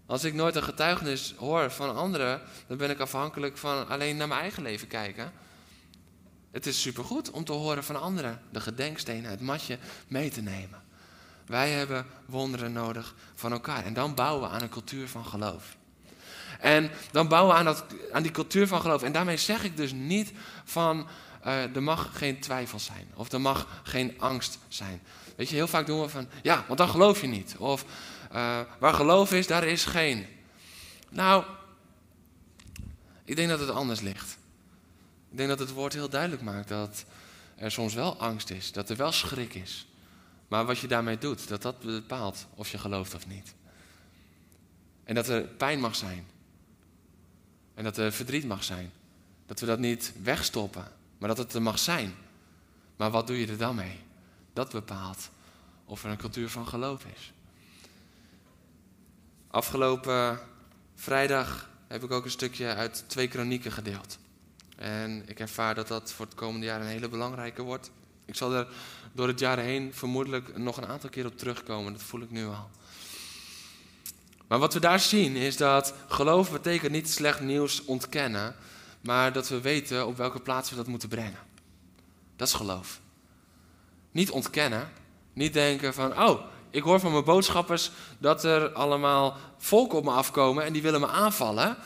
[0.05, 4.27] Als ik nooit een getuigenis hoor van anderen, dan ben ik afhankelijk van alleen naar
[4.27, 5.31] mijn eigen leven kijken.
[6.51, 10.81] Het is supergoed om te horen van anderen, de gedenkstenen, het matje mee te nemen.
[11.45, 13.85] Wij hebben wonderen nodig van elkaar.
[13.85, 15.75] En dan bouwen we aan een cultuur van geloof.
[16.59, 19.03] En dan bouwen we aan, dat, aan die cultuur van geloof.
[19.03, 20.31] En daarmee zeg ik dus niet
[20.63, 21.07] van
[21.45, 23.11] uh, er mag geen twijfel zijn.
[23.13, 25.01] Of er mag geen angst zijn.
[25.35, 27.55] Weet je, heel vaak doen we van, ja, want dan geloof je niet.
[27.57, 27.85] Of
[28.33, 30.25] uh, waar geloof is, daar is geen.
[31.09, 31.43] Nou,
[33.23, 34.37] ik denk dat het anders ligt.
[35.31, 37.05] Ik denk dat het woord heel duidelijk maakt dat
[37.55, 39.87] er soms wel angst is, dat er wel schrik is.
[40.47, 43.53] Maar wat je daarmee doet, dat dat bepaalt of je gelooft of niet.
[45.03, 46.27] En dat er pijn mag zijn.
[47.73, 48.91] En dat er verdriet mag zijn.
[49.45, 52.13] Dat we dat niet wegstoppen, maar dat het er mag zijn.
[52.95, 53.99] Maar wat doe je er dan mee?
[54.53, 55.29] Dat bepaalt
[55.85, 57.33] of er een cultuur van geloof is.
[59.47, 60.39] Afgelopen
[60.95, 64.17] vrijdag heb ik ook een stukje uit twee kronieken gedeeld.
[64.75, 67.91] En ik ervaar dat dat voor het komende jaar een hele belangrijke wordt.
[68.25, 68.67] Ik zal er
[69.11, 71.93] door het jaar heen vermoedelijk nog een aantal keer op terugkomen.
[71.93, 72.69] Dat voel ik nu al.
[74.47, 78.55] Maar wat we daar zien is dat geloof betekent niet slecht nieuws ontkennen,
[79.01, 81.39] maar dat we weten op welke plaats we dat moeten brengen.
[82.35, 82.99] Dat is geloof.
[84.11, 84.89] Niet ontkennen.
[85.33, 90.11] Niet denken van, oh, ik hoor van mijn boodschappers dat er allemaal volk op me
[90.11, 91.77] afkomen en die willen me aanvallen.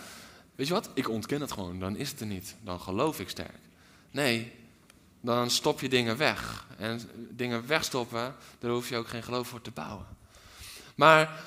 [0.55, 0.89] Weet je wat?
[0.93, 2.55] Ik ontken het gewoon, dan is het er niet.
[2.61, 3.59] Dan geloof ik sterk.
[4.11, 4.51] Nee,
[5.21, 6.65] dan stop je dingen weg.
[6.77, 10.05] En dingen wegstoppen, daar hoef je ook geen geloof voor te bouwen.
[10.95, 11.43] Maar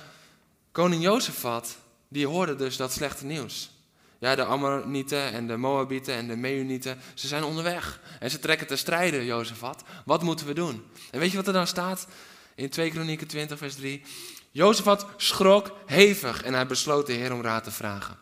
[0.72, 1.76] koning Jozefat,
[2.09, 3.70] die hoorde dus dat slechte nieuws.
[4.18, 8.00] Ja, de Ammonieten en de Moabieten en de Meunieten, ze zijn onderweg.
[8.20, 9.82] En ze trekken te strijden, Jozefat.
[10.04, 10.84] Wat moeten we doen?
[11.10, 12.06] En weet je wat er dan staat?
[12.54, 14.02] In 2 Kronieken 20, vers 3.
[14.50, 18.18] Jozefat schrok hevig en hij besloot de Heer om raad te vragen.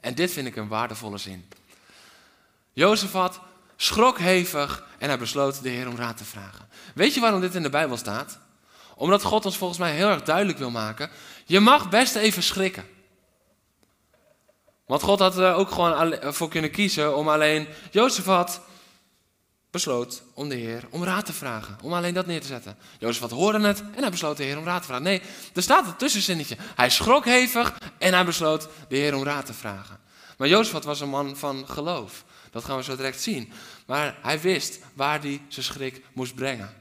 [0.00, 1.48] En dit vind ik een waardevolle zin.
[2.72, 3.40] Jozefat
[3.76, 6.68] schrok hevig en hij besloot de Heer om raad te vragen.
[6.94, 8.38] Weet je waarom dit in de Bijbel staat?
[8.94, 11.10] Omdat God ons volgens mij heel erg duidelijk wil maken.
[11.44, 12.93] Je mag best even schrikken.
[14.86, 18.60] Want God had er ook gewoon voor kunnen kiezen om alleen Jozef had
[19.70, 21.76] besloot om de Heer om raad te vragen.
[21.82, 22.76] Om alleen dat neer te zetten.
[22.98, 25.04] Jozef had hoorde het en hij besloot de Heer om raad te vragen.
[25.04, 25.22] Nee,
[25.54, 26.56] er staat een tussenzinnetje.
[26.74, 29.98] Hij schrok hevig en hij besloot de Heer om raad te vragen.
[30.38, 32.24] Maar Jozef was een man van geloof.
[32.50, 33.52] Dat gaan we zo direct zien.
[33.86, 36.74] Maar hij wist waar hij zijn schrik moest brengen.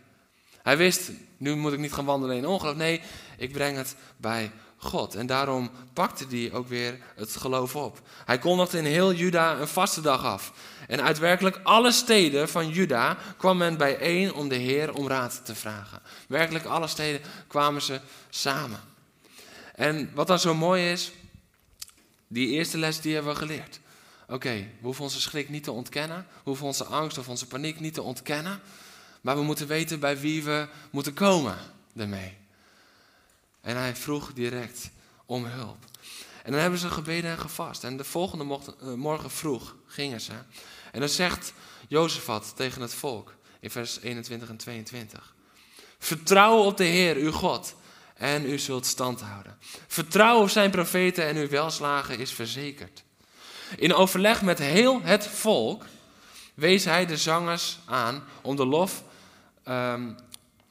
[0.63, 2.75] Hij wist, nu moet ik niet gaan wandelen in ongeloof.
[2.75, 3.01] Nee,
[3.37, 4.51] ik breng het bij
[4.83, 5.15] God.
[5.15, 8.01] En daarom pakte hij ook weer het geloof op.
[8.25, 10.53] Hij kondigde in heel Juda een vaste dag af.
[10.87, 15.41] En uit werkelijk alle steden van Juda kwam men bijeen om de Heer om raad
[15.45, 16.01] te vragen.
[16.27, 18.79] Werkelijk alle steden kwamen ze samen.
[19.75, 21.11] En wat dan zo mooi is,
[22.27, 23.79] die eerste les die hebben we geleerd.
[24.27, 27.79] Oké, we hoeven onze schrik niet te ontkennen, we hoeven onze angst of onze paniek
[27.79, 28.59] niet te ontkennen,
[29.21, 31.57] maar we moeten weten bij wie we moeten komen
[31.95, 32.42] ermee.
[33.63, 34.91] En hij vroeg direct
[35.25, 35.85] om hulp.
[36.43, 37.83] En dan hebben ze gebeden en gevast.
[37.83, 40.33] En de volgende eh, morgen vroeg gingen ze.
[40.91, 41.53] En dan zegt
[41.87, 45.33] Jozefat tegen het volk in vers 21 en 22.
[45.99, 47.75] Vertrouw op de Heer, uw God,
[48.13, 49.57] en u zult stand houden.
[49.87, 53.03] Vertrouw op zijn profeten en uw welslagen is verzekerd.
[53.77, 55.85] In overleg met heel het volk
[56.53, 59.03] wees hij de zangers aan om de lof
[59.67, 60.15] um,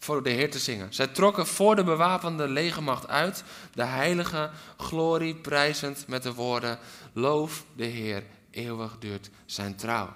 [0.03, 0.95] voor de Heer te zingen.
[0.95, 3.45] Zij trokken voor de bewapende legermacht uit,
[3.75, 6.79] de heilige glorie prijzend met de woorden:
[7.13, 10.15] Loof de Heer, eeuwig duurt zijn trouw.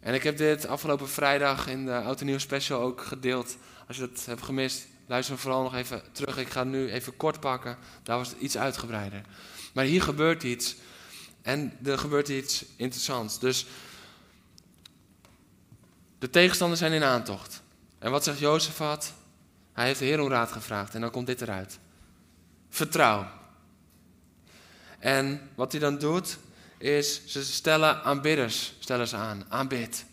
[0.00, 3.56] En ik heb dit afgelopen vrijdag in de Auto Nieuw Special ook gedeeld.
[3.88, 6.38] Als je dat hebt gemist, luister vooral nog even terug.
[6.38, 7.76] Ik ga het nu even kort pakken.
[8.02, 9.22] Daar was het iets uitgebreider.
[9.72, 10.76] Maar hier gebeurt iets.
[11.42, 13.38] En er gebeurt iets interessants.
[13.38, 13.66] Dus
[16.18, 17.62] de tegenstanders zijn in aantocht.
[18.00, 19.12] En wat zegt Jozefat?
[19.72, 21.78] Hij heeft de Heer om raad gevraagd en dan komt dit eruit.
[22.68, 23.26] Vertrouw.
[24.98, 26.38] En wat hij dan doet,
[26.78, 29.44] is ze stellen aanbidders stellen ze aan.
[29.48, 30.04] Aanbid.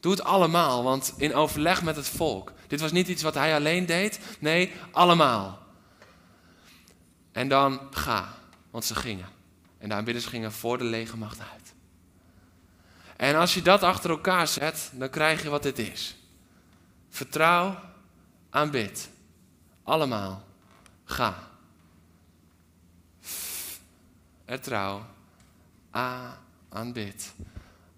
[0.00, 2.52] Doe het allemaal, want in overleg met het volk.
[2.66, 4.20] Dit was niet iets wat hij alleen deed.
[4.38, 5.62] Nee, allemaal.
[7.32, 8.34] En dan ga,
[8.70, 9.28] want ze gingen.
[9.78, 11.74] En de aanbidders gingen voor de legermacht uit.
[13.16, 16.16] En als je dat achter elkaar zet, dan krijg je wat dit is.
[17.16, 17.80] Vertrouw,
[18.50, 19.08] aanbid.
[19.82, 20.44] Allemaal.
[21.04, 21.48] Ga.
[24.44, 25.06] Vertrouw.
[25.94, 26.38] A,
[26.68, 27.32] aanbid.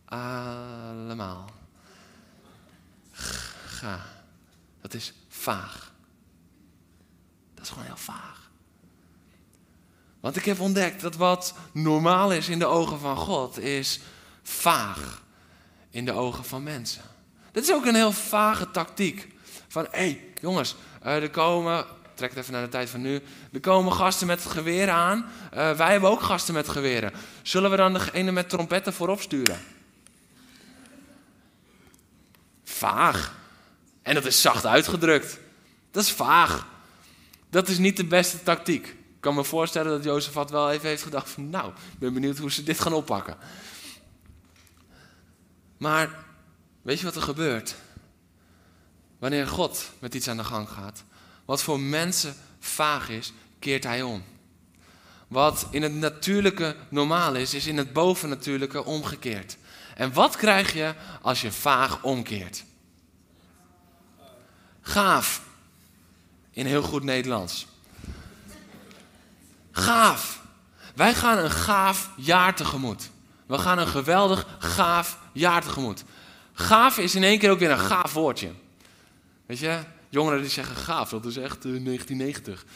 [0.05, 1.51] Allemaal.
[3.67, 4.07] Ga.
[4.81, 5.93] Dat is vaag.
[7.55, 8.51] Dat is gewoon heel vaag.
[10.21, 14.01] Want ik heb ontdekt dat wat normaal is in de ogen van God, is
[14.43, 15.23] vaag
[15.91, 17.17] in de ogen van mensen.
[17.53, 19.29] Dit is ook een heel vage tactiek.
[19.69, 20.77] Van, hé hey, jongens,
[21.07, 23.23] uh, er komen, trek het even naar de tijd van nu,
[23.53, 25.19] er komen gasten met geweren aan.
[25.55, 27.13] Uh, wij hebben ook gasten met geweren.
[27.43, 29.59] Zullen we dan degene met trompetten voorop sturen?
[32.65, 33.37] Vaag.
[34.03, 35.39] En dat is zacht uitgedrukt.
[35.91, 36.67] Dat is vaag.
[37.51, 38.87] Dat is niet de beste tactiek.
[38.87, 42.39] Ik kan me voorstellen dat Jozefat wel even heeft gedacht van, nou, ik ben benieuwd
[42.39, 43.37] hoe ze dit gaan oppakken.
[45.77, 46.27] Maar
[46.83, 47.75] weet je wat er gebeurt?
[49.19, 51.05] Wanneer God met iets aan de gang gaat,
[51.45, 54.25] wat voor mensen vaag is, keert hij om.
[55.29, 59.57] Wat in het natuurlijke normaal is, is in het bovennatuurlijke omgekeerd.
[59.95, 62.65] En wat krijg je als je vaag omkeert?
[64.81, 65.43] Gaaf.
[66.51, 67.67] In heel goed Nederlands.
[69.71, 70.43] Gaaf.
[70.95, 73.11] Wij gaan een gaaf jaar tegemoet.
[73.47, 76.05] We gaan een geweldig gaaf jaar tegemoet.
[76.59, 78.51] Gaaf is in één keer ook weer een gaaf woordje.
[79.47, 79.79] Weet je,
[80.09, 82.65] jongeren die zeggen gaaf, dat is echt 1990.
[82.65, 82.71] Eh,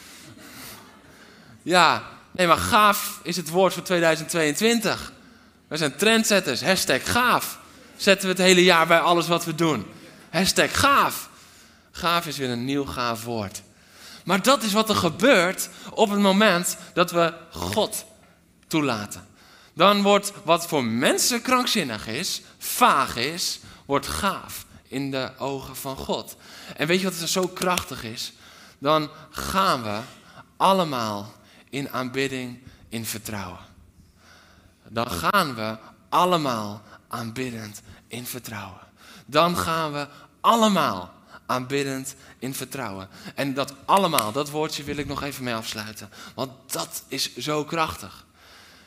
[1.62, 5.12] ja, nee, maar gaaf is het woord voor 2022.
[5.68, 6.62] Wij zijn trendsetters.
[6.62, 7.58] Hashtag gaaf.
[7.96, 9.86] Zetten we het hele jaar bij alles wat we doen.
[10.30, 11.28] Hashtag gaaf.
[11.90, 13.62] Gaaf is weer een nieuw gaaf woord.
[14.24, 18.04] Maar dat is wat er gebeurt op het moment dat we God
[18.66, 19.26] toelaten.
[19.74, 23.60] Dan wordt wat voor mensen krankzinnig is, vaag is,
[23.92, 26.36] wordt gaaf in de ogen van God.
[26.76, 28.32] En weet je wat er zo krachtig is?
[28.78, 30.00] Dan gaan we
[30.56, 31.32] allemaal
[31.70, 33.58] in aanbidding, in vertrouwen.
[34.88, 35.78] Dan gaan we
[36.08, 38.80] allemaal aanbiddend in vertrouwen.
[39.26, 40.08] Dan gaan we
[40.40, 41.12] allemaal
[41.46, 43.08] aanbiddend in vertrouwen.
[43.34, 46.10] En dat allemaal, dat woordje wil ik nog even mee afsluiten.
[46.34, 48.24] Want dat is zo krachtig.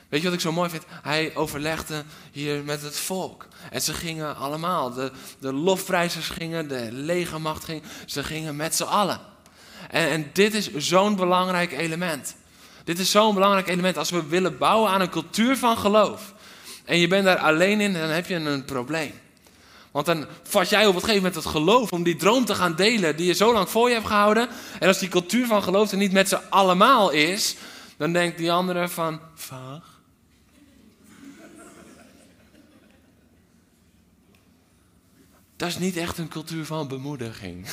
[0.10, 0.84] Weet je wat ik zo mooi vind?
[1.02, 3.48] Hij overlegde hier met het volk.
[3.72, 4.94] En ze gingen allemaal.
[4.94, 7.84] De, de lofprijzers gingen, de legermacht ging.
[8.06, 9.20] Ze gingen met z'n allen.
[9.90, 12.36] En, dit is zo'n belangrijk element.
[12.84, 16.34] Dit is zo'n belangrijk element als we willen bouwen aan een cultuur van geloof.
[16.86, 19.14] En je bent daar alleen in, dan heb je een probleem.
[19.92, 22.76] Want dan vat jij op een gegeven moment het geloof om die droom te gaan
[22.76, 24.48] delen die je zo lang voor je hebt gehouden.
[24.80, 27.56] En als die cultuur van geloof er niet met z'n allemaal is,
[27.98, 29.95] dan denkt die andere van, vaag.
[35.56, 37.68] Dat is niet echt een cultuur van bemoediging.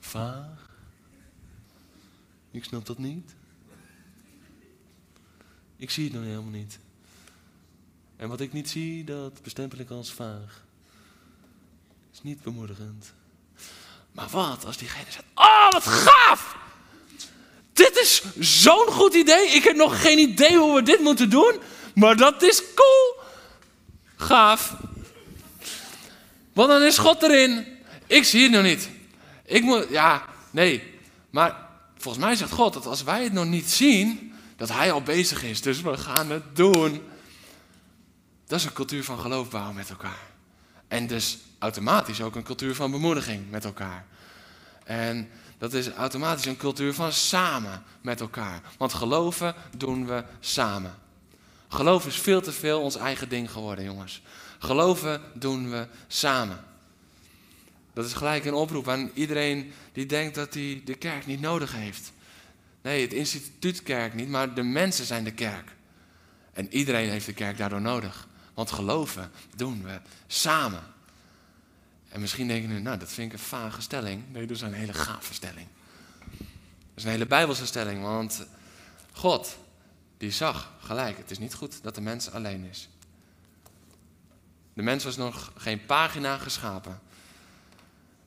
[0.00, 0.70] Vaag.
[2.50, 3.34] Ik snap dat niet.
[5.76, 6.78] Ik zie het nog helemaal niet.
[8.16, 10.62] En wat ik niet zie, dat bestempel ik als vaag.
[12.12, 13.12] Is niet bemoedigend.
[14.12, 16.56] Maar wat als diegene zegt: Oh, wat gaaf!
[17.72, 19.48] Dit is zo'n goed idee.
[19.48, 21.60] Ik heb nog geen idee hoe we dit moeten doen.
[21.94, 23.24] Maar dat is cool.
[24.16, 24.76] Gaaf.
[26.52, 27.66] Want dan is God erin.
[28.06, 28.88] Ik zie het nog niet.
[29.44, 30.82] Ik moet, ja, nee.
[31.30, 35.02] Maar volgens mij zegt God dat als wij het nog niet zien, dat Hij al
[35.02, 35.60] bezig is.
[35.62, 37.02] Dus we gaan het doen.
[38.46, 40.28] Dat is een cultuur van geloof bouwen met elkaar.
[40.88, 44.06] En dus automatisch ook een cultuur van bemoediging met elkaar.
[44.84, 48.60] En dat is automatisch een cultuur van samen met elkaar.
[48.78, 50.94] Want geloven doen we samen.
[51.68, 54.22] Geloof is veel te veel ons eigen ding geworden, jongens.
[54.62, 56.64] Geloven doen we samen.
[57.92, 61.72] Dat is gelijk een oproep aan iedereen die denkt dat hij de kerk niet nodig
[61.72, 62.12] heeft.
[62.82, 65.72] Nee, het instituut kerk niet, maar de mensen zijn de kerk.
[66.52, 68.28] En iedereen heeft de kerk daardoor nodig.
[68.54, 70.82] Want geloven doen we samen.
[72.08, 74.22] En misschien denk je nu, nou, dat vind ik een vage stelling.
[74.32, 75.66] Nee, dat is een hele gave stelling.
[76.28, 78.46] Dat is een hele bijbelse stelling, want
[79.12, 79.58] God,
[80.18, 82.88] die zag gelijk, het is niet goed dat de mens alleen is.
[84.74, 87.00] De mens was nog geen pagina geschapen.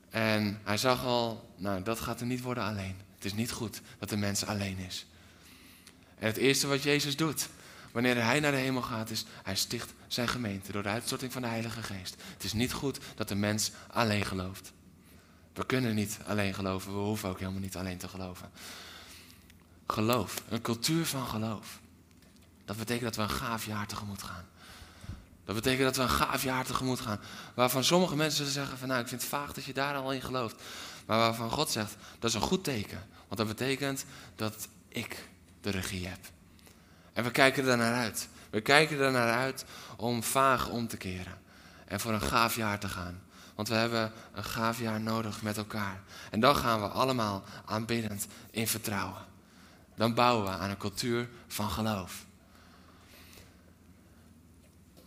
[0.10, 2.96] En hij zag al, nou, dat gaat er niet worden alleen.
[3.16, 5.06] Het is niet goed dat de mens alleen is.
[6.20, 7.50] En het eerste wat Jezus doet,
[7.91, 11.41] wanneer hij naar de hemel gaat, is hij sticht zijn gemeente door de uitstorting van
[11.41, 12.16] de Heilige Geest.
[12.34, 14.74] Het is niet goed dat de mens alleen gelooft.
[15.54, 18.52] We kunnen niet alleen geloven, we hoeven ook helemaal niet alleen te geloven.
[19.88, 21.80] Geloof, een cultuur van geloof.
[22.66, 24.46] Dat betekent dat we een gaaf jaar tegemoet gaan.
[25.46, 27.20] Dat betekent dat we een gaaf jaar tegemoet gaan.
[27.54, 30.22] Waarvan sommige mensen zeggen van nou ik vind het vaag dat je daar al in
[30.22, 30.62] gelooft.
[31.06, 33.08] Maar waarvan God zegt dat is een goed teken.
[33.28, 35.28] Want dat betekent dat ik
[35.62, 36.20] de regie heb.
[37.14, 38.28] En we kijken er naar uit.
[38.50, 39.66] We kijken er naar uit
[39.98, 41.41] om vaag om te keren.
[41.86, 43.22] En voor een gaaf jaar te gaan.
[43.56, 46.02] Want we hebben een gaaf jaar nodig met elkaar.
[46.32, 49.26] En dan gaan we allemaal aanbiddend in vertrouwen.
[49.96, 52.26] Dan bouwen we aan een cultuur van geloof.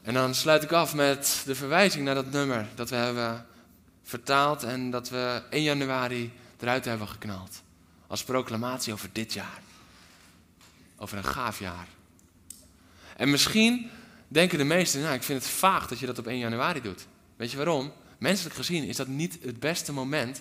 [0.06, 3.46] En dan sluit ik af met de verwijzing naar dat nummer dat we hebben
[4.02, 7.62] vertaald en dat we 1 januari eruit hebben geknald.
[8.06, 9.60] Als proclamatie over dit jaar.
[10.96, 11.86] Over een gaaf jaar.
[13.16, 13.90] En misschien
[14.28, 17.06] denken de meesten, nou ik vind het vaag dat je dat op 1 januari doet.
[17.36, 17.92] Weet je waarom?
[18.18, 20.40] Menselijk gezien is dat niet het beste moment,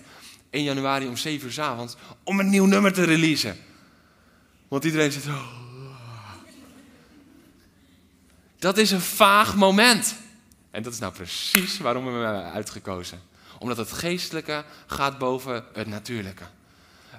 [0.50, 3.56] 1 januari om 7 uur s avonds, om een nieuw nummer te releasen.
[4.68, 5.65] Want iedereen zit, oh,
[8.66, 10.16] dat is een vaag moment.
[10.70, 13.20] En dat is nou precies waarom we hem hebben uitgekozen.
[13.58, 16.44] Omdat het geestelijke gaat boven het natuurlijke.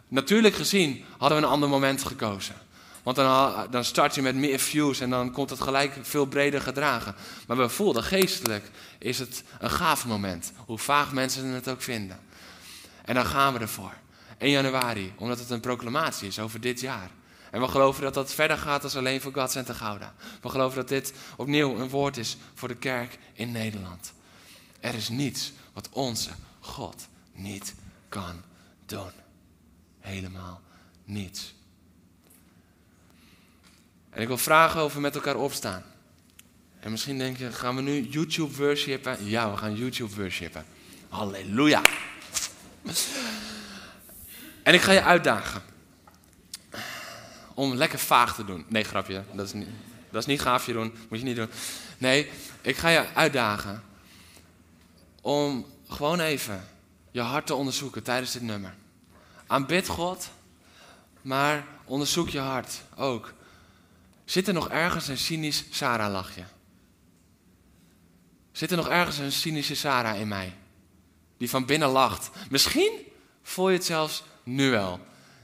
[0.08, 2.56] Natuurlijk gezien hadden we een ander moment gekozen.
[3.04, 6.62] Want dan, dan start je met meer views en dan komt het gelijk veel breder
[6.62, 7.16] gedragen.
[7.48, 10.52] Maar we voelden geestelijk is het een gaaf moment.
[10.66, 12.20] Hoe vaag mensen het ook vinden.
[13.06, 13.94] En dan gaan we ervoor.
[14.38, 17.10] 1 januari, omdat het een proclamatie is over dit jaar.
[17.52, 20.14] En we geloven dat dat verder gaat dan alleen voor God Center Gouda.
[20.42, 24.14] We geloven dat dit opnieuw een woord is voor de kerk in Nederland.
[24.80, 26.30] Er is niets wat onze
[26.60, 27.74] God niet
[28.10, 28.42] kan
[28.86, 29.12] doen.
[30.00, 30.62] Helemaal
[31.04, 31.56] niets.
[34.10, 35.84] En ik wil vragen we met elkaar opstaan.
[36.80, 39.26] En misschien denk je, gaan we nu YouTube worshipen?
[39.26, 40.66] Ja, we gaan YouTube worshipen.
[41.10, 41.82] Halleluja.
[44.64, 45.62] En ik ga je uitdagen
[47.58, 48.66] om lekker vaag te doen.
[48.68, 49.24] Nee, grapje.
[49.34, 49.68] Dat is niet,
[50.12, 50.94] dat is niet gaaf, doen.
[51.10, 51.50] Moet je niet doen.
[51.98, 52.30] Nee,
[52.62, 53.84] ik ga je uitdagen
[55.22, 56.68] om gewoon even
[57.12, 58.76] je hart te onderzoeken tijdens dit nummer.
[59.48, 60.30] Aanbid God,
[61.22, 63.34] maar onderzoek je hart ook.
[64.26, 66.44] Zit er nog ergens een cynisch Sarah-lachje?
[68.52, 70.54] Zit er nog ergens een cynische Sarah in mij?
[71.38, 72.30] Die van binnen lacht.
[72.50, 72.92] Misschien
[73.44, 75.00] voel je het zelfs nu wel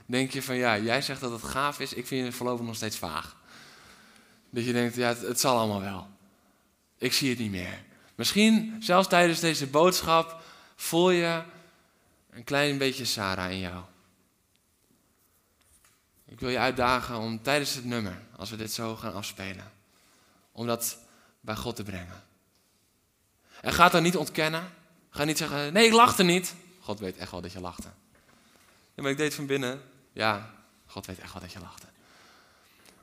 [0.06, 2.76] denk je van ja, jij zegt dat het gaaf is, ik vind het voorlopig nog
[2.76, 3.36] steeds vaag.
[4.50, 6.08] Dat je denkt, ja, het, zal allemaal wel.
[6.98, 7.82] Ik zie het niet meer.
[8.14, 10.42] Misschien zelfs tijdens deze boodschap
[10.76, 11.42] voel je
[12.30, 13.82] een klein beetje Sarah in jou.
[16.26, 19.72] Ik wil je uitdagen om tijdens het nummer, als we dit zo gaan afspelen,
[20.52, 20.98] om dat
[21.40, 22.22] bij God te brengen.
[23.60, 24.72] En ga dan niet ontkennen.
[25.10, 26.54] Ga niet zeggen, nee, ik lachte niet.
[26.80, 27.88] God weet echt wel dat je lachte.
[28.94, 29.82] Ja, maar ik deed van binnen.
[30.14, 30.50] Ja,
[30.86, 31.86] God weet echt wel dat je lachte.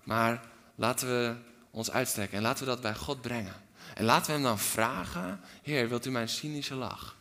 [0.04, 0.42] Maar
[0.76, 1.36] laten we
[1.72, 3.56] ons uitstrekken en laten we dat bij God brengen.
[3.94, 7.16] En laten we hem dan vragen: Heer, wilt u mijn cynische lach?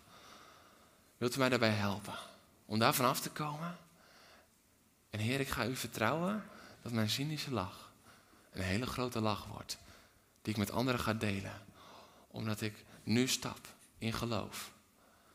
[1.17, 2.15] Wilt u mij daarbij helpen
[2.67, 3.79] om daarvan af te komen?
[5.11, 6.45] En Heer, ik ga u vertrouwen
[6.83, 7.93] dat mijn cynische lach
[8.53, 9.79] een hele grote lach wordt,
[10.43, 11.63] die ik met anderen ga delen,
[12.29, 13.59] omdat ik nu stap
[13.99, 14.71] in geloof,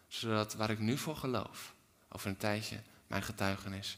[0.08, 1.74] zodat waar ik nu voor geloof,
[2.10, 3.98] over een tijdje mijn getuigenis